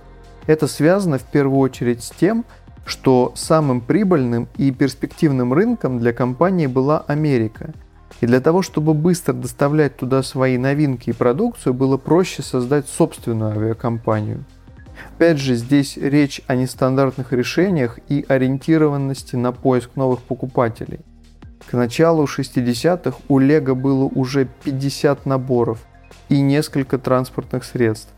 Это 0.46 0.66
связано 0.66 1.18
в 1.18 1.24
первую 1.24 1.58
очередь 1.58 2.02
с 2.02 2.10
тем, 2.10 2.44
что 2.84 3.32
самым 3.34 3.80
прибыльным 3.80 4.48
и 4.56 4.70
перспективным 4.70 5.52
рынком 5.52 5.98
для 5.98 6.12
компании 6.12 6.66
была 6.66 7.00
Америка. 7.06 7.72
И 8.20 8.26
для 8.26 8.40
того, 8.40 8.62
чтобы 8.62 8.94
быстро 8.94 9.32
доставлять 9.32 9.96
туда 9.96 10.22
свои 10.22 10.58
новинки 10.58 11.10
и 11.10 11.14
продукцию, 11.14 11.74
было 11.74 11.96
проще 11.96 12.42
создать 12.42 12.88
собственную 12.88 13.52
авиакомпанию– 13.52 14.44
Опять 15.16 15.38
же, 15.38 15.54
здесь 15.54 15.96
речь 15.96 16.40
о 16.46 16.54
нестандартных 16.54 17.32
решениях 17.32 17.98
и 18.08 18.24
ориентированности 18.28 19.36
на 19.36 19.52
поиск 19.52 19.90
новых 19.96 20.20
покупателей. 20.20 21.00
К 21.70 21.74
началу 21.74 22.24
60-х 22.24 23.18
у 23.28 23.38
Лего 23.38 23.74
было 23.74 24.04
уже 24.04 24.48
50 24.64 25.26
наборов 25.26 25.84
и 26.28 26.40
несколько 26.40 26.98
транспортных 26.98 27.64
средств. 27.64 28.12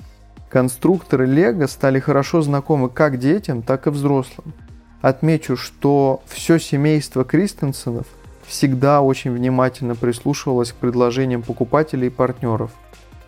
Конструкторы 0.56 1.26
Лего 1.26 1.66
стали 1.66 2.00
хорошо 2.00 2.40
знакомы 2.40 2.88
как 2.88 3.18
детям, 3.18 3.60
так 3.60 3.86
и 3.86 3.90
взрослым. 3.90 4.54
Отмечу, 5.02 5.54
что 5.54 6.22
все 6.26 6.58
семейство 6.58 7.26
Кристенсенов 7.26 8.06
всегда 8.46 9.02
очень 9.02 9.32
внимательно 9.32 9.94
прислушивалось 9.94 10.72
к 10.72 10.76
предложениям 10.76 11.42
покупателей 11.42 12.06
и 12.06 12.10
партнеров. 12.10 12.70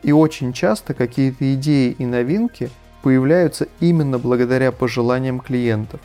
И 0.02 0.10
очень 0.10 0.54
часто 0.54 0.94
какие-то 0.94 1.52
идеи 1.52 1.94
и 1.98 2.06
новинки– 2.06 2.70
появляются 3.02 3.68
именно 3.78 4.18
благодаря 4.18 4.72
пожеланиям 4.72 5.40
клиентов. 5.40 6.00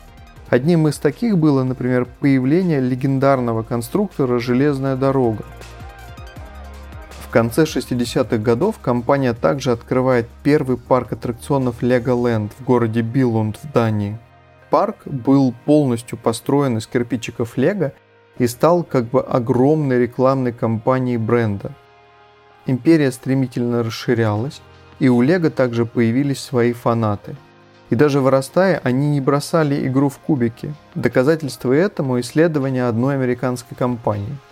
Одним 0.50 0.88
из 0.88 0.98
таких 0.98 1.38
было, 1.38 1.64
например, 1.64 2.06
появление 2.20 2.80
легендарного 2.80 3.62
конструктора 3.62 4.38
«Железная 4.38 4.94
дорога». 4.94 5.44
Конце 7.34 7.64
60-х 7.64 8.38
годов 8.38 8.78
компания 8.78 9.34
также 9.34 9.72
открывает 9.72 10.28
первый 10.44 10.76
парк 10.76 11.14
аттракционов 11.14 11.82
Legoland 11.82 12.52
в 12.56 12.62
городе 12.62 13.00
Биллунд 13.00 13.58
в 13.60 13.72
Дании. 13.72 14.16
Парк 14.70 14.98
был 15.04 15.52
полностью 15.64 16.16
построен 16.16 16.78
из 16.78 16.86
кирпичиков 16.86 17.56
Лего 17.56 17.92
и 18.38 18.46
стал 18.46 18.84
как 18.84 19.06
бы 19.06 19.20
огромной 19.20 20.02
рекламной 20.02 20.52
кампанией 20.52 21.16
бренда. 21.16 21.72
Империя 22.66 23.10
стремительно 23.10 23.82
расширялась, 23.82 24.62
и 25.00 25.08
у 25.08 25.20
Лего 25.20 25.50
также 25.50 25.86
появились 25.86 26.38
свои 26.38 26.72
фанаты. 26.72 27.34
И 27.90 27.96
даже 27.96 28.20
вырастая, 28.20 28.80
они 28.84 29.10
не 29.10 29.20
бросали 29.20 29.88
игру 29.88 30.08
в 30.08 30.18
кубики. 30.18 30.72
Доказательство 30.94 31.72
этому– 31.72 32.20
исследование 32.20 32.86
одной 32.86 33.14
американской 33.14 33.76
компании– 33.76 34.38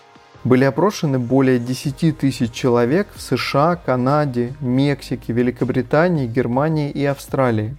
были 0.44 0.64
опрошены 0.64 1.18
более 1.18 1.58
10 1.58 2.18
тысяч 2.18 2.52
человек 2.52 3.08
в 3.14 3.20
США, 3.20 3.76
Канаде, 3.76 4.54
Мексике, 4.60 5.32
Великобритании, 5.32 6.26
Германии 6.26 6.90
и 6.90 7.04
Австралии. 7.04 7.76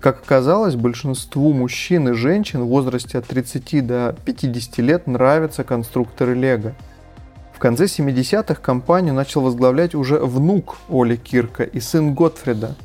Как 0.00 0.20
оказалось, 0.22 0.76
большинству 0.76 1.52
мужчин 1.52 2.08
и 2.08 2.12
женщин 2.12 2.62
в 2.62 2.68
возрасте 2.68 3.18
от 3.18 3.26
30 3.26 3.86
до 3.86 4.16
50 4.24 4.78
лет 4.78 5.06
нравятся 5.06 5.64
конструкторы 5.64 6.34
Лего. 6.34 6.74
В 7.52 7.58
конце 7.58 7.86
70-х 7.86 8.60
компанию 8.60 9.14
начал 9.14 9.40
возглавлять 9.40 9.94
уже 9.94 10.18
внук 10.18 10.76
Оли 10.88 11.16
Кирка 11.16 11.64
и 11.64 11.80
сын 11.80 12.14
Готфрида, 12.14 12.76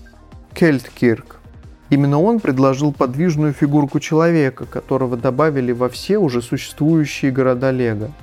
Кельт 0.54 0.90
Кирк. 0.90 1.42
Именно 1.90 2.22
он 2.22 2.40
предложил 2.40 2.94
подвижную 2.94 3.54
фигурку 3.54 4.00
человека, 4.00 4.66
которого 4.66 5.18
добавили 5.18 5.74
во 5.74 5.90
все 5.90 6.18
уже 6.18 6.42
существующие 6.42 7.32
города 7.32 7.70
Лего– 7.70 8.10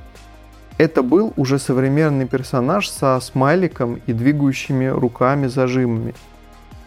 это 0.78 1.02
был 1.02 1.32
уже 1.36 1.58
современный 1.58 2.26
персонаж 2.26 2.88
со 2.88 3.18
смайликом 3.20 4.00
и 4.06 4.12
двигающими 4.12 4.86
руками 4.86 5.48
зажимами. 5.48 6.14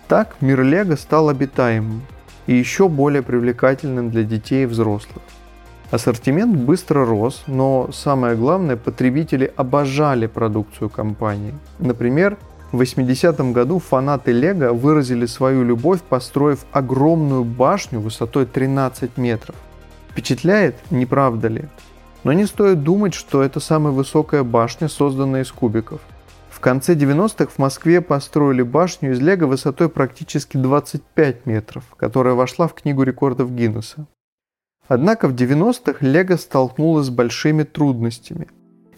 Так 0.07 0.37
мир 0.41 0.63
Лего 0.63 0.95
стал 0.95 1.29
обитаемым 1.29 2.01
и 2.47 2.55
еще 2.55 2.87
более 2.87 3.21
привлекательным 3.21 4.09
для 4.09 4.23
детей 4.23 4.63
и 4.63 4.65
взрослых. 4.65 5.23
Ассортимент 5.91 6.55
быстро 6.55 7.05
рос, 7.05 7.43
но 7.47 7.89
самое 7.91 8.37
главное, 8.37 8.77
потребители 8.77 9.51
обожали 9.57 10.25
продукцию 10.25 10.89
компании. 10.89 11.53
Например, 11.79 12.37
в 12.71 12.81
80-м 12.81 13.51
году 13.51 13.79
фанаты 13.79 14.31
Лего 14.31 14.71
выразили 14.71 15.25
свою 15.25 15.63
любовь, 15.65 15.99
построив 16.01 16.65
огромную 16.71 17.43
башню 17.43 17.99
высотой 17.99 18.45
13 18.45 19.17
метров. 19.17 19.55
Впечатляет, 20.11 20.75
не 20.91 21.05
правда 21.05 21.49
ли? 21.49 21.65
Но 22.23 22.33
не 22.33 22.45
стоит 22.45 22.83
думать, 22.83 23.13
что 23.13 23.41
это 23.41 23.59
самая 23.59 23.93
высокая 23.93 24.43
башня, 24.43 24.87
созданная 24.87 25.41
из 25.41 25.51
кубиков. 25.51 26.01
В 26.49 26.59
конце 26.59 26.93
90-х 26.93 27.47
в 27.47 27.57
Москве 27.57 28.01
построили 28.01 28.61
башню 28.61 29.13
из 29.13 29.19
лего 29.19 29.47
высотой 29.47 29.89
практически 29.89 30.57
25 30.57 31.45
метров, 31.47 31.83
которая 31.97 32.35
вошла 32.35 32.67
в 32.67 32.75
Книгу 32.75 33.01
рекордов 33.01 33.51
Гиннесса. 33.51 34.05
Однако 34.87 35.27
в 35.27 35.33
90-х 35.33 36.05
лего 36.05 36.35
столкнулась 36.35 37.07
с 37.07 37.09
большими 37.09 37.63
трудностями. 37.63 38.47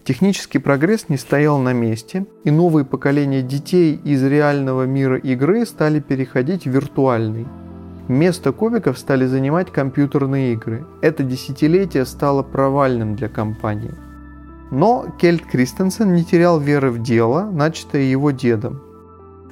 Технический 0.04 0.58
прогресс 0.58 1.08
не 1.08 1.16
стоял 1.16 1.58
на 1.58 1.72
месте, 1.72 2.26
и 2.44 2.50
новые 2.50 2.84
поколения 2.84 3.40
детей 3.40 3.94
из 4.04 4.22
реального 4.22 4.82
мира 4.82 5.16
игры 5.16 5.64
стали 5.64 6.00
переходить 6.00 6.64
в 6.64 6.70
виртуальный– 6.70 7.46
Место 8.08 8.52
кубиков 8.52 8.98
стали 8.98 9.24
занимать 9.24 9.72
компьютерные 9.72 10.52
игры. 10.52 10.84
Это 11.00 11.22
десятилетие 11.22 12.04
стало 12.04 12.42
провальным 12.42 13.16
для 13.16 13.28
компании. 13.28 13.94
Но 14.70 15.06
Кельт 15.18 15.46
Кристенсен 15.46 16.12
не 16.12 16.22
терял 16.22 16.60
веры 16.60 16.90
в 16.90 17.02
дело, 17.02 17.48
начатое 17.50 18.02
его 18.02 18.30
дедом. 18.30 18.82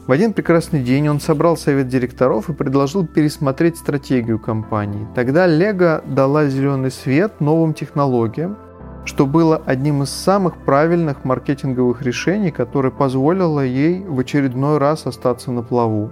В 0.07 0.13
один 0.13 0.35
прекрасный 0.35 0.83
день 0.83 1.09
он 1.09 1.21
собрал 1.21 1.57
совет 1.57 1.89
директоров 1.89 2.51
и 2.51 2.53
предложил 2.53 3.07
пересмотреть 3.07 3.79
стратегию 3.79 4.39
компании. 4.39 5.07
Тогда 5.15 5.47
Lego 5.49 6.03
дала 6.07 6.47
зеленый 6.49 6.91
свет 6.91 7.41
новым 7.41 7.73
технологиям, 7.73 8.59
что 9.05 9.27
было 9.27 9.63
одним 9.65 10.03
из 10.03 10.11
самых 10.11 10.57
правильных 10.59 11.25
маркетинговых 11.25 12.03
решений, 12.03 12.51
которое 12.51 12.91
позволило 12.91 13.65
ей 13.65 14.05
в 14.05 14.19
очередной 14.19 14.79
раз 14.79 15.07
остаться 15.07 15.53
на 15.53 15.63
плаву. 15.63 16.11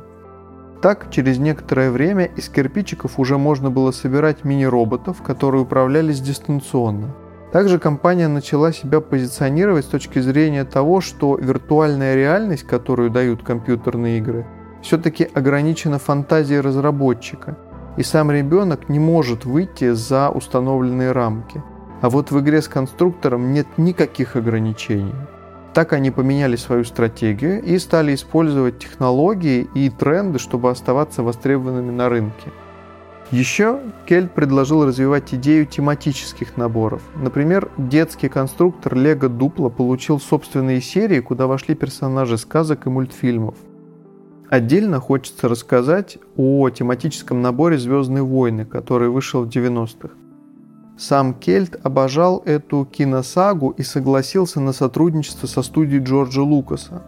Так, 0.82 1.10
через 1.10 1.38
некоторое 1.38 1.90
время 1.90 2.24
из 2.24 2.48
кирпичиков 2.48 3.18
уже 3.18 3.36
можно 3.36 3.70
было 3.70 3.90
собирать 3.90 4.44
мини-роботов, 4.44 5.20
которые 5.22 5.62
управлялись 5.62 6.20
дистанционно. 6.20 7.14
Также 7.52 7.78
компания 7.78 8.28
начала 8.28 8.72
себя 8.72 9.00
позиционировать 9.00 9.84
с 9.84 9.88
точки 9.88 10.20
зрения 10.20 10.64
того, 10.64 11.00
что 11.00 11.36
виртуальная 11.36 12.14
реальность, 12.14 12.62
которую 12.62 13.10
дают 13.10 13.42
компьютерные 13.42 14.18
игры, 14.18 14.46
все-таки 14.82 15.28
ограничена 15.34 15.98
фантазией 15.98 16.60
разработчика, 16.60 17.58
и 17.98 18.02
сам 18.02 18.30
ребенок 18.30 18.88
не 18.88 18.98
может 18.98 19.44
выйти 19.44 19.92
за 19.92 20.30
установленные 20.30 21.12
рамки. 21.12 21.62
А 22.00 22.08
вот 22.08 22.30
в 22.30 22.40
игре 22.40 22.62
с 22.62 22.68
конструктором 22.68 23.52
нет 23.52 23.66
никаких 23.76 24.36
ограничений. 24.36 25.14
Так 25.74 25.92
они 25.92 26.10
поменяли 26.10 26.56
свою 26.56 26.84
стратегию 26.84 27.62
и 27.62 27.78
стали 27.78 28.14
использовать 28.14 28.78
технологии 28.78 29.68
и 29.74 29.88
тренды, 29.88 30.38
чтобы 30.38 30.70
оставаться 30.70 31.22
востребованными 31.22 31.92
на 31.92 32.08
рынке. 32.08 32.50
Еще 33.30 33.78
Кельт 34.06 34.32
предложил 34.32 34.84
развивать 34.84 35.32
идею 35.32 35.64
тематических 35.64 36.56
наборов. 36.56 37.00
Например, 37.14 37.70
детский 37.78 38.28
конструктор 38.28 38.96
Лего 38.96 39.28
Дупло 39.28 39.70
получил 39.70 40.18
собственные 40.18 40.80
серии, 40.80 41.20
куда 41.20 41.46
вошли 41.46 41.76
персонажи 41.76 42.36
сказок 42.36 42.86
и 42.86 42.90
мультфильмов. 42.90 43.54
Отдельно 44.48 44.98
хочется 44.98 45.48
рассказать 45.48 46.18
о 46.36 46.68
тематическом 46.70 47.40
наборе 47.40 47.78
«Звездные 47.78 48.24
войны», 48.24 48.64
который 48.64 49.08
вышел 49.08 49.44
в 49.44 49.48
90-х. 49.48 50.10
Сам 51.00 51.32
Кельт 51.32 51.80
обожал 51.82 52.42
эту 52.44 52.84
киносагу 52.84 53.70
и 53.70 53.82
согласился 53.82 54.60
на 54.60 54.74
сотрудничество 54.74 55.46
со 55.46 55.62
студией 55.62 56.04
Джорджа 56.04 56.42
Лукаса. 56.42 57.02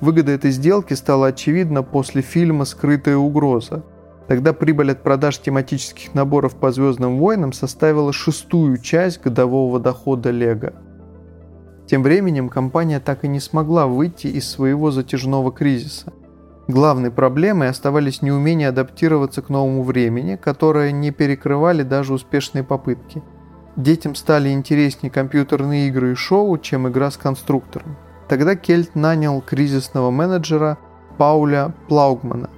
Выгода 0.00 0.30
этой 0.30 0.52
сделки 0.52 0.94
стала 0.94 1.26
очевидна 1.26 1.82
после 1.82 2.22
фильма 2.22 2.64
«Скрытая 2.64 3.16
угроза». 3.16 3.82
Тогда 4.28 4.52
прибыль 4.52 4.92
от 4.92 5.02
продаж 5.02 5.38
тематических 5.38 6.14
наборов 6.14 6.54
по 6.54 6.70
«Звездным 6.70 7.18
войнам» 7.18 7.52
составила 7.52 8.12
шестую 8.12 8.78
часть 8.78 9.20
годового 9.20 9.80
дохода 9.80 10.30
Лего. 10.30 10.74
Тем 11.86 12.04
временем 12.04 12.48
компания 12.48 13.00
так 13.00 13.24
и 13.24 13.28
не 13.28 13.40
смогла 13.40 13.88
выйти 13.88 14.28
из 14.28 14.48
своего 14.48 14.92
затяжного 14.92 15.50
кризиса– 15.50 16.12
Главной 16.72 17.10
проблемой 17.10 17.68
оставались 17.68 18.22
неумение 18.22 18.70
адаптироваться 18.70 19.42
к 19.42 19.50
новому 19.50 19.82
времени, 19.82 20.36
которое 20.36 20.90
не 20.90 21.10
перекрывали 21.10 21.82
даже 21.82 22.14
успешные 22.14 22.64
попытки. 22.64 23.22
Детям 23.76 24.14
стали 24.14 24.48
интереснее 24.48 25.10
компьютерные 25.10 25.88
игры 25.88 26.12
и 26.12 26.14
шоу, 26.14 26.56
чем 26.56 26.88
игра 26.88 27.10
с 27.10 27.18
конструктором. 27.18 27.98
Тогда 28.26 28.56
Кельт 28.56 28.94
нанял 28.94 29.42
кризисного 29.42 30.10
менеджера 30.10 30.78
Пауля 31.18 31.74
Плаугмана. 31.88 32.48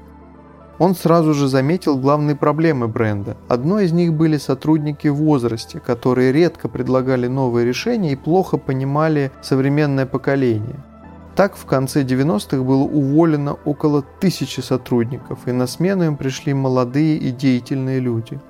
Он 0.78 0.94
сразу 0.94 1.34
же 1.34 1.48
заметил 1.48 1.98
главные 1.98 2.36
проблемы 2.36 2.86
бренда. 2.86 3.36
Одной 3.48 3.86
из 3.86 3.92
них 3.92 4.12
были 4.12 4.36
сотрудники 4.36 5.08
в 5.08 5.16
возрасте, 5.16 5.80
которые 5.80 6.30
редко 6.30 6.68
предлагали 6.68 7.26
новые 7.26 7.66
решения 7.66 8.12
и 8.12 8.16
плохо 8.16 8.58
понимали 8.58 9.32
современное 9.42 10.06
поколение– 10.06 10.84
так, 11.34 11.56
в 11.56 11.64
конце 11.64 12.02
90-х 12.02 12.62
было 12.62 12.82
уволено 12.82 13.54
около 13.64 14.02
тысячи 14.20 14.60
сотрудников, 14.60 15.46
и 15.46 15.52
на 15.52 15.66
смену 15.66 16.04
им 16.04 16.16
пришли 16.16 16.54
молодые 16.54 17.16
и 17.16 17.30
деятельные 17.30 18.00
люди. 18.00 18.40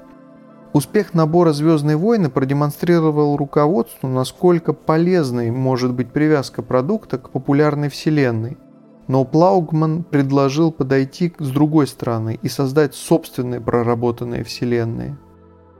Успех 0.74 1.14
набора 1.14 1.52
«Звездные 1.52 1.96
войны» 1.96 2.28
продемонстрировал 2.28 3.36
руководству, 3.36 4.08
насколько 4.08 4.72
полезной 4.72 5.50
может 5.50 5.92
быть 5.94 6.10
привязка 6.10 6.62
продукта 6.62 7.16
к 7.18 7.30
популярной 7.30 7.88
вселенной. 7.88 8.58
Но 9.06 9.24
Плаугман 9.24 10.02
предложил 10.02 10.72
подойти 10.72 11.32
с 11.38 11.50
другой 11.50 11.86
стороны 11.86 12.38
и 12.42 12.48
создать 12.48 12.94
собственные 12.94 13.60
проработанные 13.60 14.42
вселенные. 14.42 15.16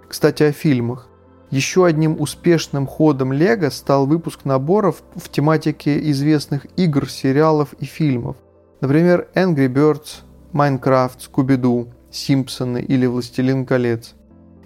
Кстати, 0.09 0.45
о 0.45 0.53
фильмах. 0.53 1.09
Еще 1.55 1.87
одним 1.87 2.21
успешным 2.21 2.85
ходом 2.85 3.33
Лего 3.33 3.71
стал 3.71 4.09
выпуск 4.09 4.45
наборов 4.45 5.05
в 5.15 5.29
тематике 5.29 6.01
известных 6.11 6.67
игр, 6.77 7.09
сериалов 7.09 7.75
и 7.75 7.85
фильмов. 7.85 8.35
Например, 8.81 9.29
Angry 9.37 9.69
Birds, 9.69 10.23
Minecraft, 10.53 11.17
Scooby-Doo, 11.31 11.93
Симпсоны 12.11 12.79
или 12.83 13.07
Властелин 13.07 13.67
колец. 13.67 14.15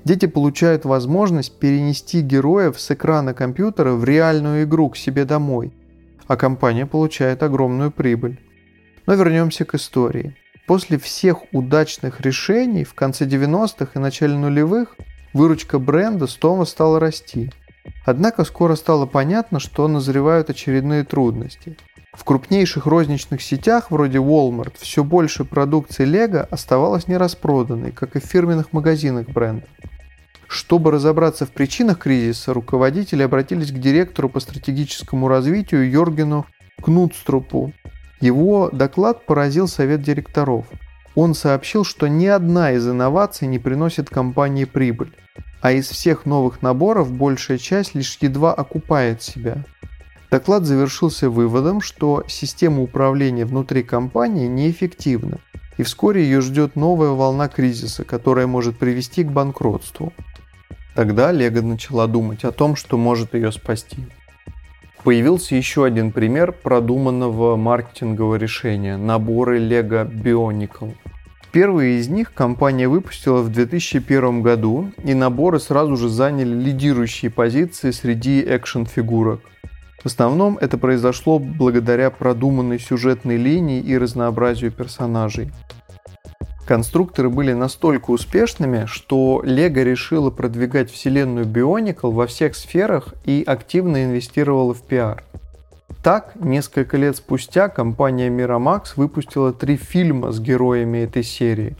Дети 0.04 0.24
получают 0.24 0.86
возможность 0.86 1.58
перенести 1.58 2.22
героев 2.22 2.80
с 2.80 2.90
экрана 2.90 3.34
компьютера 3.34 3.92
в 3.92 4.02
реальную 4.06 4.64
игру 4.64 4.88
к 4.88 4.96
себе 4.96 5.26
домой, 5.26 5.74
а 6.26 6.38
компания 6.38 6.86
получает 6.86 7.42
огромную 7.42 7.90
прибыль. 7.90 8.40
Но 9.04 9.12
вернемся 9.12 9.66
к 9.66 9.74
истории. 9.74 10.34
После 10.66 10.96
всех 10.96 11.52
удачных 11.52 12.22
решений 12.22 12.84
в 12.84 12.94
конце 12.94 13.26
90-х 13.26 13.90
и 13.94 13.98
начале 13.98 14.38
нулевых 14.38 14.96
Выручка 15.32 15.78
бренда 15.78 16.26
снова 16.26 16.64
стала 16.64 17.00
расти. 17.00 17.50
Однако 18.04 18.44
скоро 18.44 18.74
стало 18.74 19.06
понятно, 19.06 19.60
что 19.60 19.88
назревают 19.88 20.50
очередные 20.50 21.04
трудности. 21.04 21.76
В 22.12 22.24
крупнейших 22.24 22.86
розничных 22.86 23.42
сетях, 23.42 23.90
вроде 23.90 24.18
Walmart, 24.18 24.74
все 24.78 25.04
больше 25.04 25.44
продукции 25.44 26.06
Lego 26.06 26.40
оставалось 26.50 27.06
нераспроданной, 27.06 27.92
как 27.92 28.16
и 28.16 28.20
в 28.20 28.24
фирменных 28.24 28.72
магазинах 28.72 29.28
бренда. 29.28 29.66
Чтобы 30.48 30.90
разобраться 30.90 31.44
в 31.44 31.50
причинах 31.50 31.98
кризиса, 31.98 32.54
руководители 32.54 33.22
обратились 33.22 33.70
к 33.70 33.78
директору 33.78 34.30
по 34.30 34.40
стратегическому 34.40 35.28
развитию 35.28 35.88
Йоргену 35.88 36.46
Кнутструпу. 36.82 37.72
Его 38.20 38.70
доклад 38.72 39.26
поразил 39.26 39.68
совет 39.68 40.02
директоров. 40.02 40.66
Он 41.20 41.34
сообщил, 41.34 41.82
что 41.82 42.06
ни 42.06 42.26
одна 42.26 42.70
из 42.70 42.86
инноваций 42.86 43.48
не 43.48 43.58
приносит 43.58 44.08
компании 44.08 44.64
прибыль, 44.64 45.10
а 45.60 45.72
из 45.72 45.88
всех 45.88 46.26
новых 46.26 46.62
наборов 46.62 47.10
большая 47.10 47.58
часть 47.58 47.96
лишь 47.96 48.16
едва 48.20 48.54
окупает 48.54 49.20
себя. 49.20 49.64
Доклад 50.30 50.64
завершился 50.64 51.28
выводом, 51.28 51.80
что 51.80 52.22
система 52.28 52.82
управления 52.82 53.46
внутри 53.46 53.82
компании 53.82 54.46
неэффективна, 54.46 55.38
и 55.76 55.82
вскоре 55.82 56.22
ее 56.22 56.40
ждет 56.40 56.76
новая 56.76 57.10
волна 57.10 57.48
кризиса, 57.48 58.04
которая 58.04 58.46
может 58.46 58.78
привести 58.78 59.24
к 59.24 59.32
банкротству. 59.32 60.12
Тогда 60.94 61.32
Лего 61.32 61.62
начала 61.62 62.06
думать 62.06 62.44
о 62.44 62.52
том, 62.52 62.76
что 62.76 62.96
может 62.96 63.34
ее 63.34 63.50
спасти. 63.50 64.06
Появился 65.04 65.54
еще 65.54 65.84
один 65.84 66.12
пример 66.12 66.52
продуманного 66.52 67.56
маркетингового 67.56 68.36
решения– 68.36 68.96
наборы 68.98 69.58
Lego 69.60 70.10
Bionicle. 70.10 70.94
Первые 71.52 71.98
из 71.98 72.08
них 72.08 72.34
компания 72.34 72.88
выпустила 72.88 73.42
в 73.42 73.50
2001 73.50 74.42
году, 74.42 74.92
и 75.02 75.14
наборы 75.14 75.60
сразу 75.60 75.96
же 75.96 76.08
заняли 76.08 76.54
лидирующие 76.54 77.30
позиции 77.30 77.90
среди 77.90 78.42
экшен-фигурок– 78.42 79.40
в 80.02 80.06
основном 80.06 80.58
это 80.58 80.78
произошло 80.78 81.40
благодаря 81.40 82.10
продуманной 82.10 82.78
сюжетной 82.78 83.36
линии 83.36 83.80
и 83.80 83.98
разнообразию 83.98 84.70
персонажей. 84.70 85.50
Конструкторы 86.68 87.30
были 87.30 87.54
настолько 87.54 88.10
успешными, 88.10 88.84
что 88.84 89.40
LEGO 89.42 89.82
решила 89.84 90.28
продвигать 90.28 90.90
вселенную 90.90 91.46
Bionicle 91.46 92.12
во 92.12 92.26
всех 92.26 92.54
сферах 92.54 93.14
и 93.24 93.42
активно 93.46 94.04
инвестировала 94.04 94.74
в 94.74 94.82
пиар. 94.82 95.24
Так, 96.04 96.34
несколько 96.34 96.98
лет 96.98 97.16
спустя 97.16 97.70
компания 97.70 98.28
Miramax 98.28 98.88
выпустила 98.96 99.54
три 99.54 99.78
фильма 99.78 100.30
с 100.30 100.40
героями 100.40 100.98
этой 100.98 101.22
серии. 101.22 101.74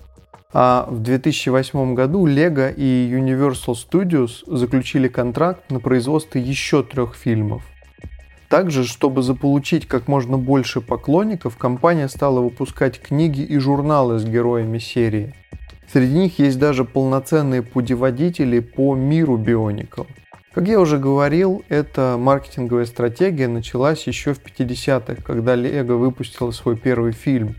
А 0.55 0.87
в 0.89 1.03
2008 1.03 1.93
году 1.93 2.27
LEGO 2.27 2.73
и 2.75 3.13
Universal 3.13 3.75
Studios 3.75 4.43
заключили 4.47 5.09
контракт 5.09 5.71
на 5.71 5.81
производство 5.81 6.39
еще 6.39 6.83
трех 6.83 7.15
фильмов– 7.15 7.63
также, 8.49 8.85
чтобы 8.85 9.23
заполучить 9.23 9.87
как 9.87 10.09
можно 10.09 10.39
больше 10.39 10.81
поклонников, 10.81 11.57
компания 11.57 12.09
стала 12.09 12.41
выпускать 12.41 13.01
книги 13.01 13.43
и 13.43 13.59
журналы 13.59 14.19
с 14.19 14.25
героями 14.25 14.79
серии. 14.79 15.35
Среди 15.93 16.15
них 16.15 16.39
есть 16.39 16.59
даже 16.59 16.85
полноценные 16.85 17.63
путеводители 17.63 18.61
по 18.61 18.95
миру 18.95 19.37
Бионикл. 19.37 20.03
Как 20.53 20.67
я 20.67 20.81
уже 20.81 20.99
говорил, 20.99 21.63
эта 21.69 22.17
маркетинговая 22.19 22.85
стратегия 22.85 23.49
началась 23.49 24.07
еще 24.07 24.35
в 24.35 24.43
50-х, 24.43 25.23
когда 25.23 25.55
Lego 25.55 25.97
выпустила 25.97 26.51
свой 26.51 26.77
первый 26.77 27.13
фильм. 27.13 27.55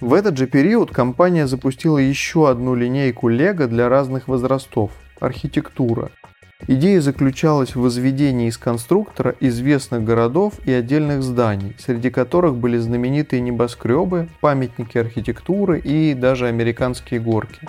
В 0.00 0.14
этот 0.14 0.36
же 0.36 0.46
период 0.46 0.90
компания 0.90 1.46
запустила 1.46 1.98
еще 1.98 2.50
одну 2.50 2.74
линейку 2.74 3.30
Lego 3.30 3.66
для 3.66 3.88
разных 3.88 4.28
возрастов– 4.28 4.90
архитектура– 5.20 6.10
Идея 6.66 7.00
заключалась 7.00 7.74
в 7.74 7.80
возведении 7.80 8.48
из 8.48 8.58
конструктора 8.58 9.34
известных 9.40 10.04
городов 10.04 10.54
и 10.64 10.72
отдельных 10.72 11.22
зданий, 11.22 11.74
среди 11.78 12.10
которых 12.10 12.56
были 12.56 12.76
знаменитые 12.76 13.40
небоскребы, 13.40 14.28
памятники 14.40 14.98
архитектуры 14.98 15.80
и 15.80 16.14
даже 16.14 16.46
американские 16.46 17.20
горки. 17.20 17.60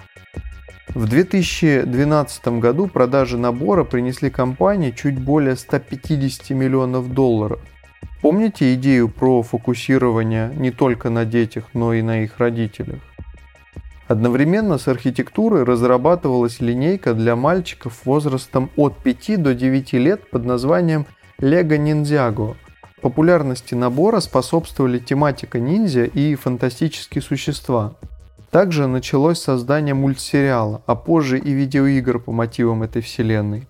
В 0.93 1.07
2012 1.07 2.59
году 2.59 2.87
продажи 2.87 3.37
набора 3.37 3.85
принесли 3.85 4.29
компании 4.29 4.91
чуть 4.91 5.17
более 5.17 5.55
150 5.55 6.49
миллионов 6.49 7.13
долларов. 7.13 7.61
Помните 8.21 8.73
идею 8.75 9.07
про 9.07 9.41
фокусирование 9.41 10.51
не 10.55 10.69
только 10.69 11.09
на 11.09 11.23
детях, 11.23 11.65
но 11.73 11.93
и 11.93 12.01
на 12.01 12.23
их 12.23 12.39
родителях? 12.39 12.99
Одновременно 14.11 14.77
с 14.77 14.89
архитектурой 14.89 15.63
разрабатывалась 15.63 16.59
линейка 16.59 17.13
для 17.13 17.37
мальчиков 17.37 18.01
возрастом 18.03 18.69
от 18.75 18.97
5 18.97 19.41
до 19.41 19.55
9 19.55 19.93
лет 19.93 20.29
под 20.29 20.43
названием 20.43 21.05
Lego 21.39 21.77
Ninjago. 21.77 22.57
Популярности 23.01 23.73
набора 23.73 24.19
способствовали 24.19 24.99
тематика 24.99 25.61
ниндзя 25.61 26.03
и 26.03 26.35
фантастические 26.35 27.21
существа. 27.21 27.93
Также 28.49 28.85
началось 28.87 29.39
создание 29.39 29.93
мультсериала, 29.93 30.81
а 30.87 30.95
позже 30.95 31.39
и 31.39 31.53
видеоигр 31.53 32.19
по 32.19 32.33
мотивам 32.33 32.83
этой 32.83 33.01
вселенной. 33.01 33.65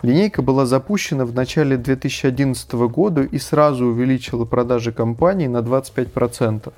Линейка 0.00 0.40
была 0.40 0.64
запущена 0.64 1.26
в 1.26 1.34
начале 1.34 1.76
2011 1.76 2.72
года 2.88 3.20
и 3.20 3.38
сразу 3.38 3.84
увеличила 3.84 4.46
продажи 4.46 4.92
компании 4.92 5.46
на 5.46 5.58
25%. 5.58 6.72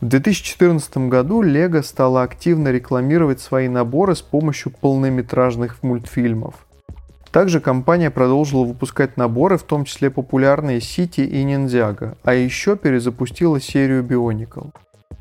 В 0.00 0.06
2014 0.08 1.08
году 1.08 1.42
Lego 1.42 1.82
стала 1.82 2.22
активно 2.22 2.68
рекламировать 2.68 3.38
свои 3.38 3.68
наборы 3.68 4.14
с 4.14 4.22
помощью 4.22 4.72
полнометражных 4.72 5.82
мультфильмов. 5.82 6.54
Также 7.30 7.60
компания 7.60 8.10
продолжила 8.10 8.64
выпускать 8.64 9.18
наборы, 9.18 9.58
в 9.58 9.62
том 9.62 9.84
числе 9.84 10.10
популярные 10.10 10.78
City 10.78 11.22
и 11.26 11.44
Ninjago, 11.44 12.16
а 12.24 12.32
еще 12.32 12.76
перезапустила 12.76 13.60
серию 13.60 14.02
Bionicle. 14.02 14.70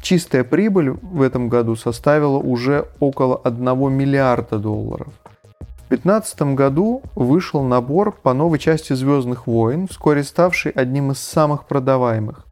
Чистая 0.01 0.45
прибыль 0.45 0.91
в 0.91 1.21
этом 1.23 1.49
году 1.49 1.75
составила 1.75 2.37
уже 2.37 2.87
около 3.01 3.35
1 3.43 3.91
миллиарда 3.91 4.59
долларов. 4.59 5.13
В 5.59 5.89
2015 5.89 6.41
году 6.55 7.01
вышел 7.15 7.63
набор 7.63 8.13
по 8.13 8.33
новой 8.33 8.59
части 8.59 8.93
Звездных 8.93 9.45
войн, 9.45 9.87
вскоре 9.89 10.23
ставший 10.23 10.71
одним 10.71 11.11
из 11.11 11.19
самых 11.19 11.65
продаваемых. 11.65 12.45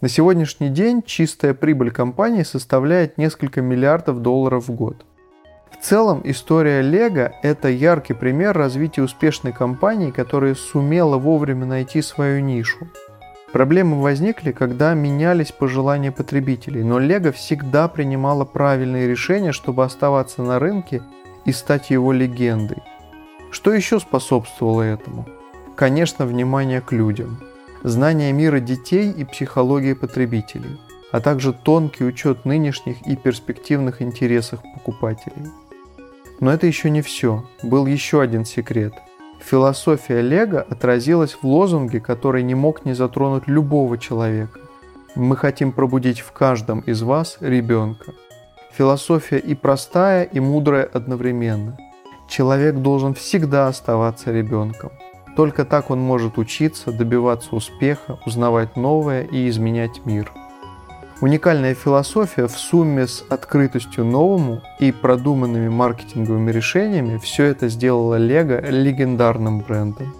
На 0.00 0.08
сегодняшний 0.08 0.68
день 0.68 1.02
чистая 1.02 1.54
прибыль 1.54 1.90
компании 1.90 2.44
составляет 2.44 3.18
несколько 3.18 3.60
миллиардов 3.60 4.22
долларов 4.22 4.68
в 4.68 4.72
год. 4.72 5.04
В 5.72 5.84
целом 5.84 6.20
история 6.22 6.82
Lego– 6.82 7.32
это 7.42 7.68
яркий 7.68 8.14
пример 8.14 8.56
развития 8.56 9.02
успешной 9.02 9.52
компании, 9.52 10.12
которая 10.12 10.54
сумела 10.54 11.18
вовремя 11.18 11.66
найти 11.66 12.00
свою 12.00 12.40
нишу. 12.40 12.86
Проблемы 13.52 14.00
возникли, 14.00 14.52
когда 14.52 14.94
менялись 14.94 15.50
пожелания 15.50 16.12
потребителей, 16.12 16.84
но 16.84 17.00
Lego 17.00 17.32
всегда 17.32 17.88
принимала 17.88 18.44
правильные 18.44 19.08
решения, 19.08 19.50
чтобы 19.50 19.84
оставаться 19.84 20.42
на 20.42 20.60
рынке 20.60 21.02
и 21.44 21.50
стать 21.50 21.90
его 21.90 22.12
легендой. 22.12 22.84
Что 23.50 23.72
еще 23.72 23.98
способствовало 23.98 24.82
этому? 24.82 25.26
Конечно, 25.74 26.24
внимание 26.24 26.80
к 26.80 26.92
людям– 26.92 27.40
знание 27.82 28.32
мира 28.32 28.60
детей 28.60 29.10
и 29.10 29.24
психологии 29.24 29.92
потребителей, 29.92 30.78
а 31.12 31.20
также 31.20 31.52
тонкий 31.52 32.04
учет 32.04 32.44
нынешних 32.44 33.06
и 33.06 33.16
перспективных 33.16 34.02
интересов 34.02 34.60
покупателей. 34.74 35.50
Но 36.40 36.52
это 36.52 36.66
еще 36.66 36.90
не 36.90 37.02
все. 37.02 37.44
Был 37.62 37.86
еще 37.86 38.20
один 38.20 38.44
секрет. 38.44 38.94
Философия 39.40 40.20
Лего 40.20 40.60
отразилась 40.60 41.36
в 41.40 41.44
лозунге, 41.44 42.00
который 42.00 42.42
не 42.42 42.54
мог 42.54 42.84
не 42.84 42.92
затронуть 42.92 43.46
любого 43.46 43.98
человека. 43.98 44.60
Мы 45.14 45.36
хотим 45.36 45.72
пробудить 45.72 46.20
в 46.20 46.32
каждом 46.32 46.80
из 46.80 47.02
вас 47.02 47.38
ребенка. 47.40 48.12
Философия 48.72 49.38
и 49.38 49.54
простая, 49.54 50.24
и 50.24 50.38
мудрая 50.38 50.84
одновременно. 50.84 51.76
Человек 52.28 52.76
должен 52.76 53.14
всегда 53.14 53.66
оставаться 53.68 54.30
ребенком– 54.32 54.92
только 55.38 55.64
так 55.64 55.92
он 55.92 56.00
может 56.00 56.36
учиться, 56.36 56.90
добиваться 56.90 57.54
успеха, 57.54 58.18
узнавать 58.26 58.74
новое 58.74 59.22
и 59.22 59.48
изменять 59.48 60.04
мир. 60.04 60.32
Уникальная 61.20 61.76
философия 61.76 62.48
в 62.48 62.58
сумме 62.58 63.06
с 63.06 63.24
открытостью 63.28 64.04
новому 64.04 64.62
и 64.80 64.90
продуманными 64.90 65.68
маркетинговыми 65.68 66.50
решениями 66.50 67.18
все 67.18 67.44
это 67.44 67.68
сделало 67.68 68.16
Лего 68.16 68.60
легендарным 68.68 69.60
брендом. 69.60 70.12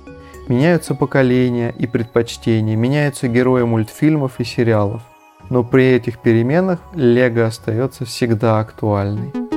Меняются 0.46 0.94
поколения 0.94 1.74
и 1.76 1.88
предпочтения, 1.88 2.76
меняются 2.76 3.26
герои 3.26 3.64
мультфильмов 3.64 4.38
и 4.38 4.44
сериалов. 4.44 5.02
Но 5.50 5.64
при 5.64 5.85
этих 5.94 6.20
переменах 6.20 6.78
Лего 6.94 7.46
остается 7.46 8.04
всегда 8.04 8.61
актуальной. 8.61 9.47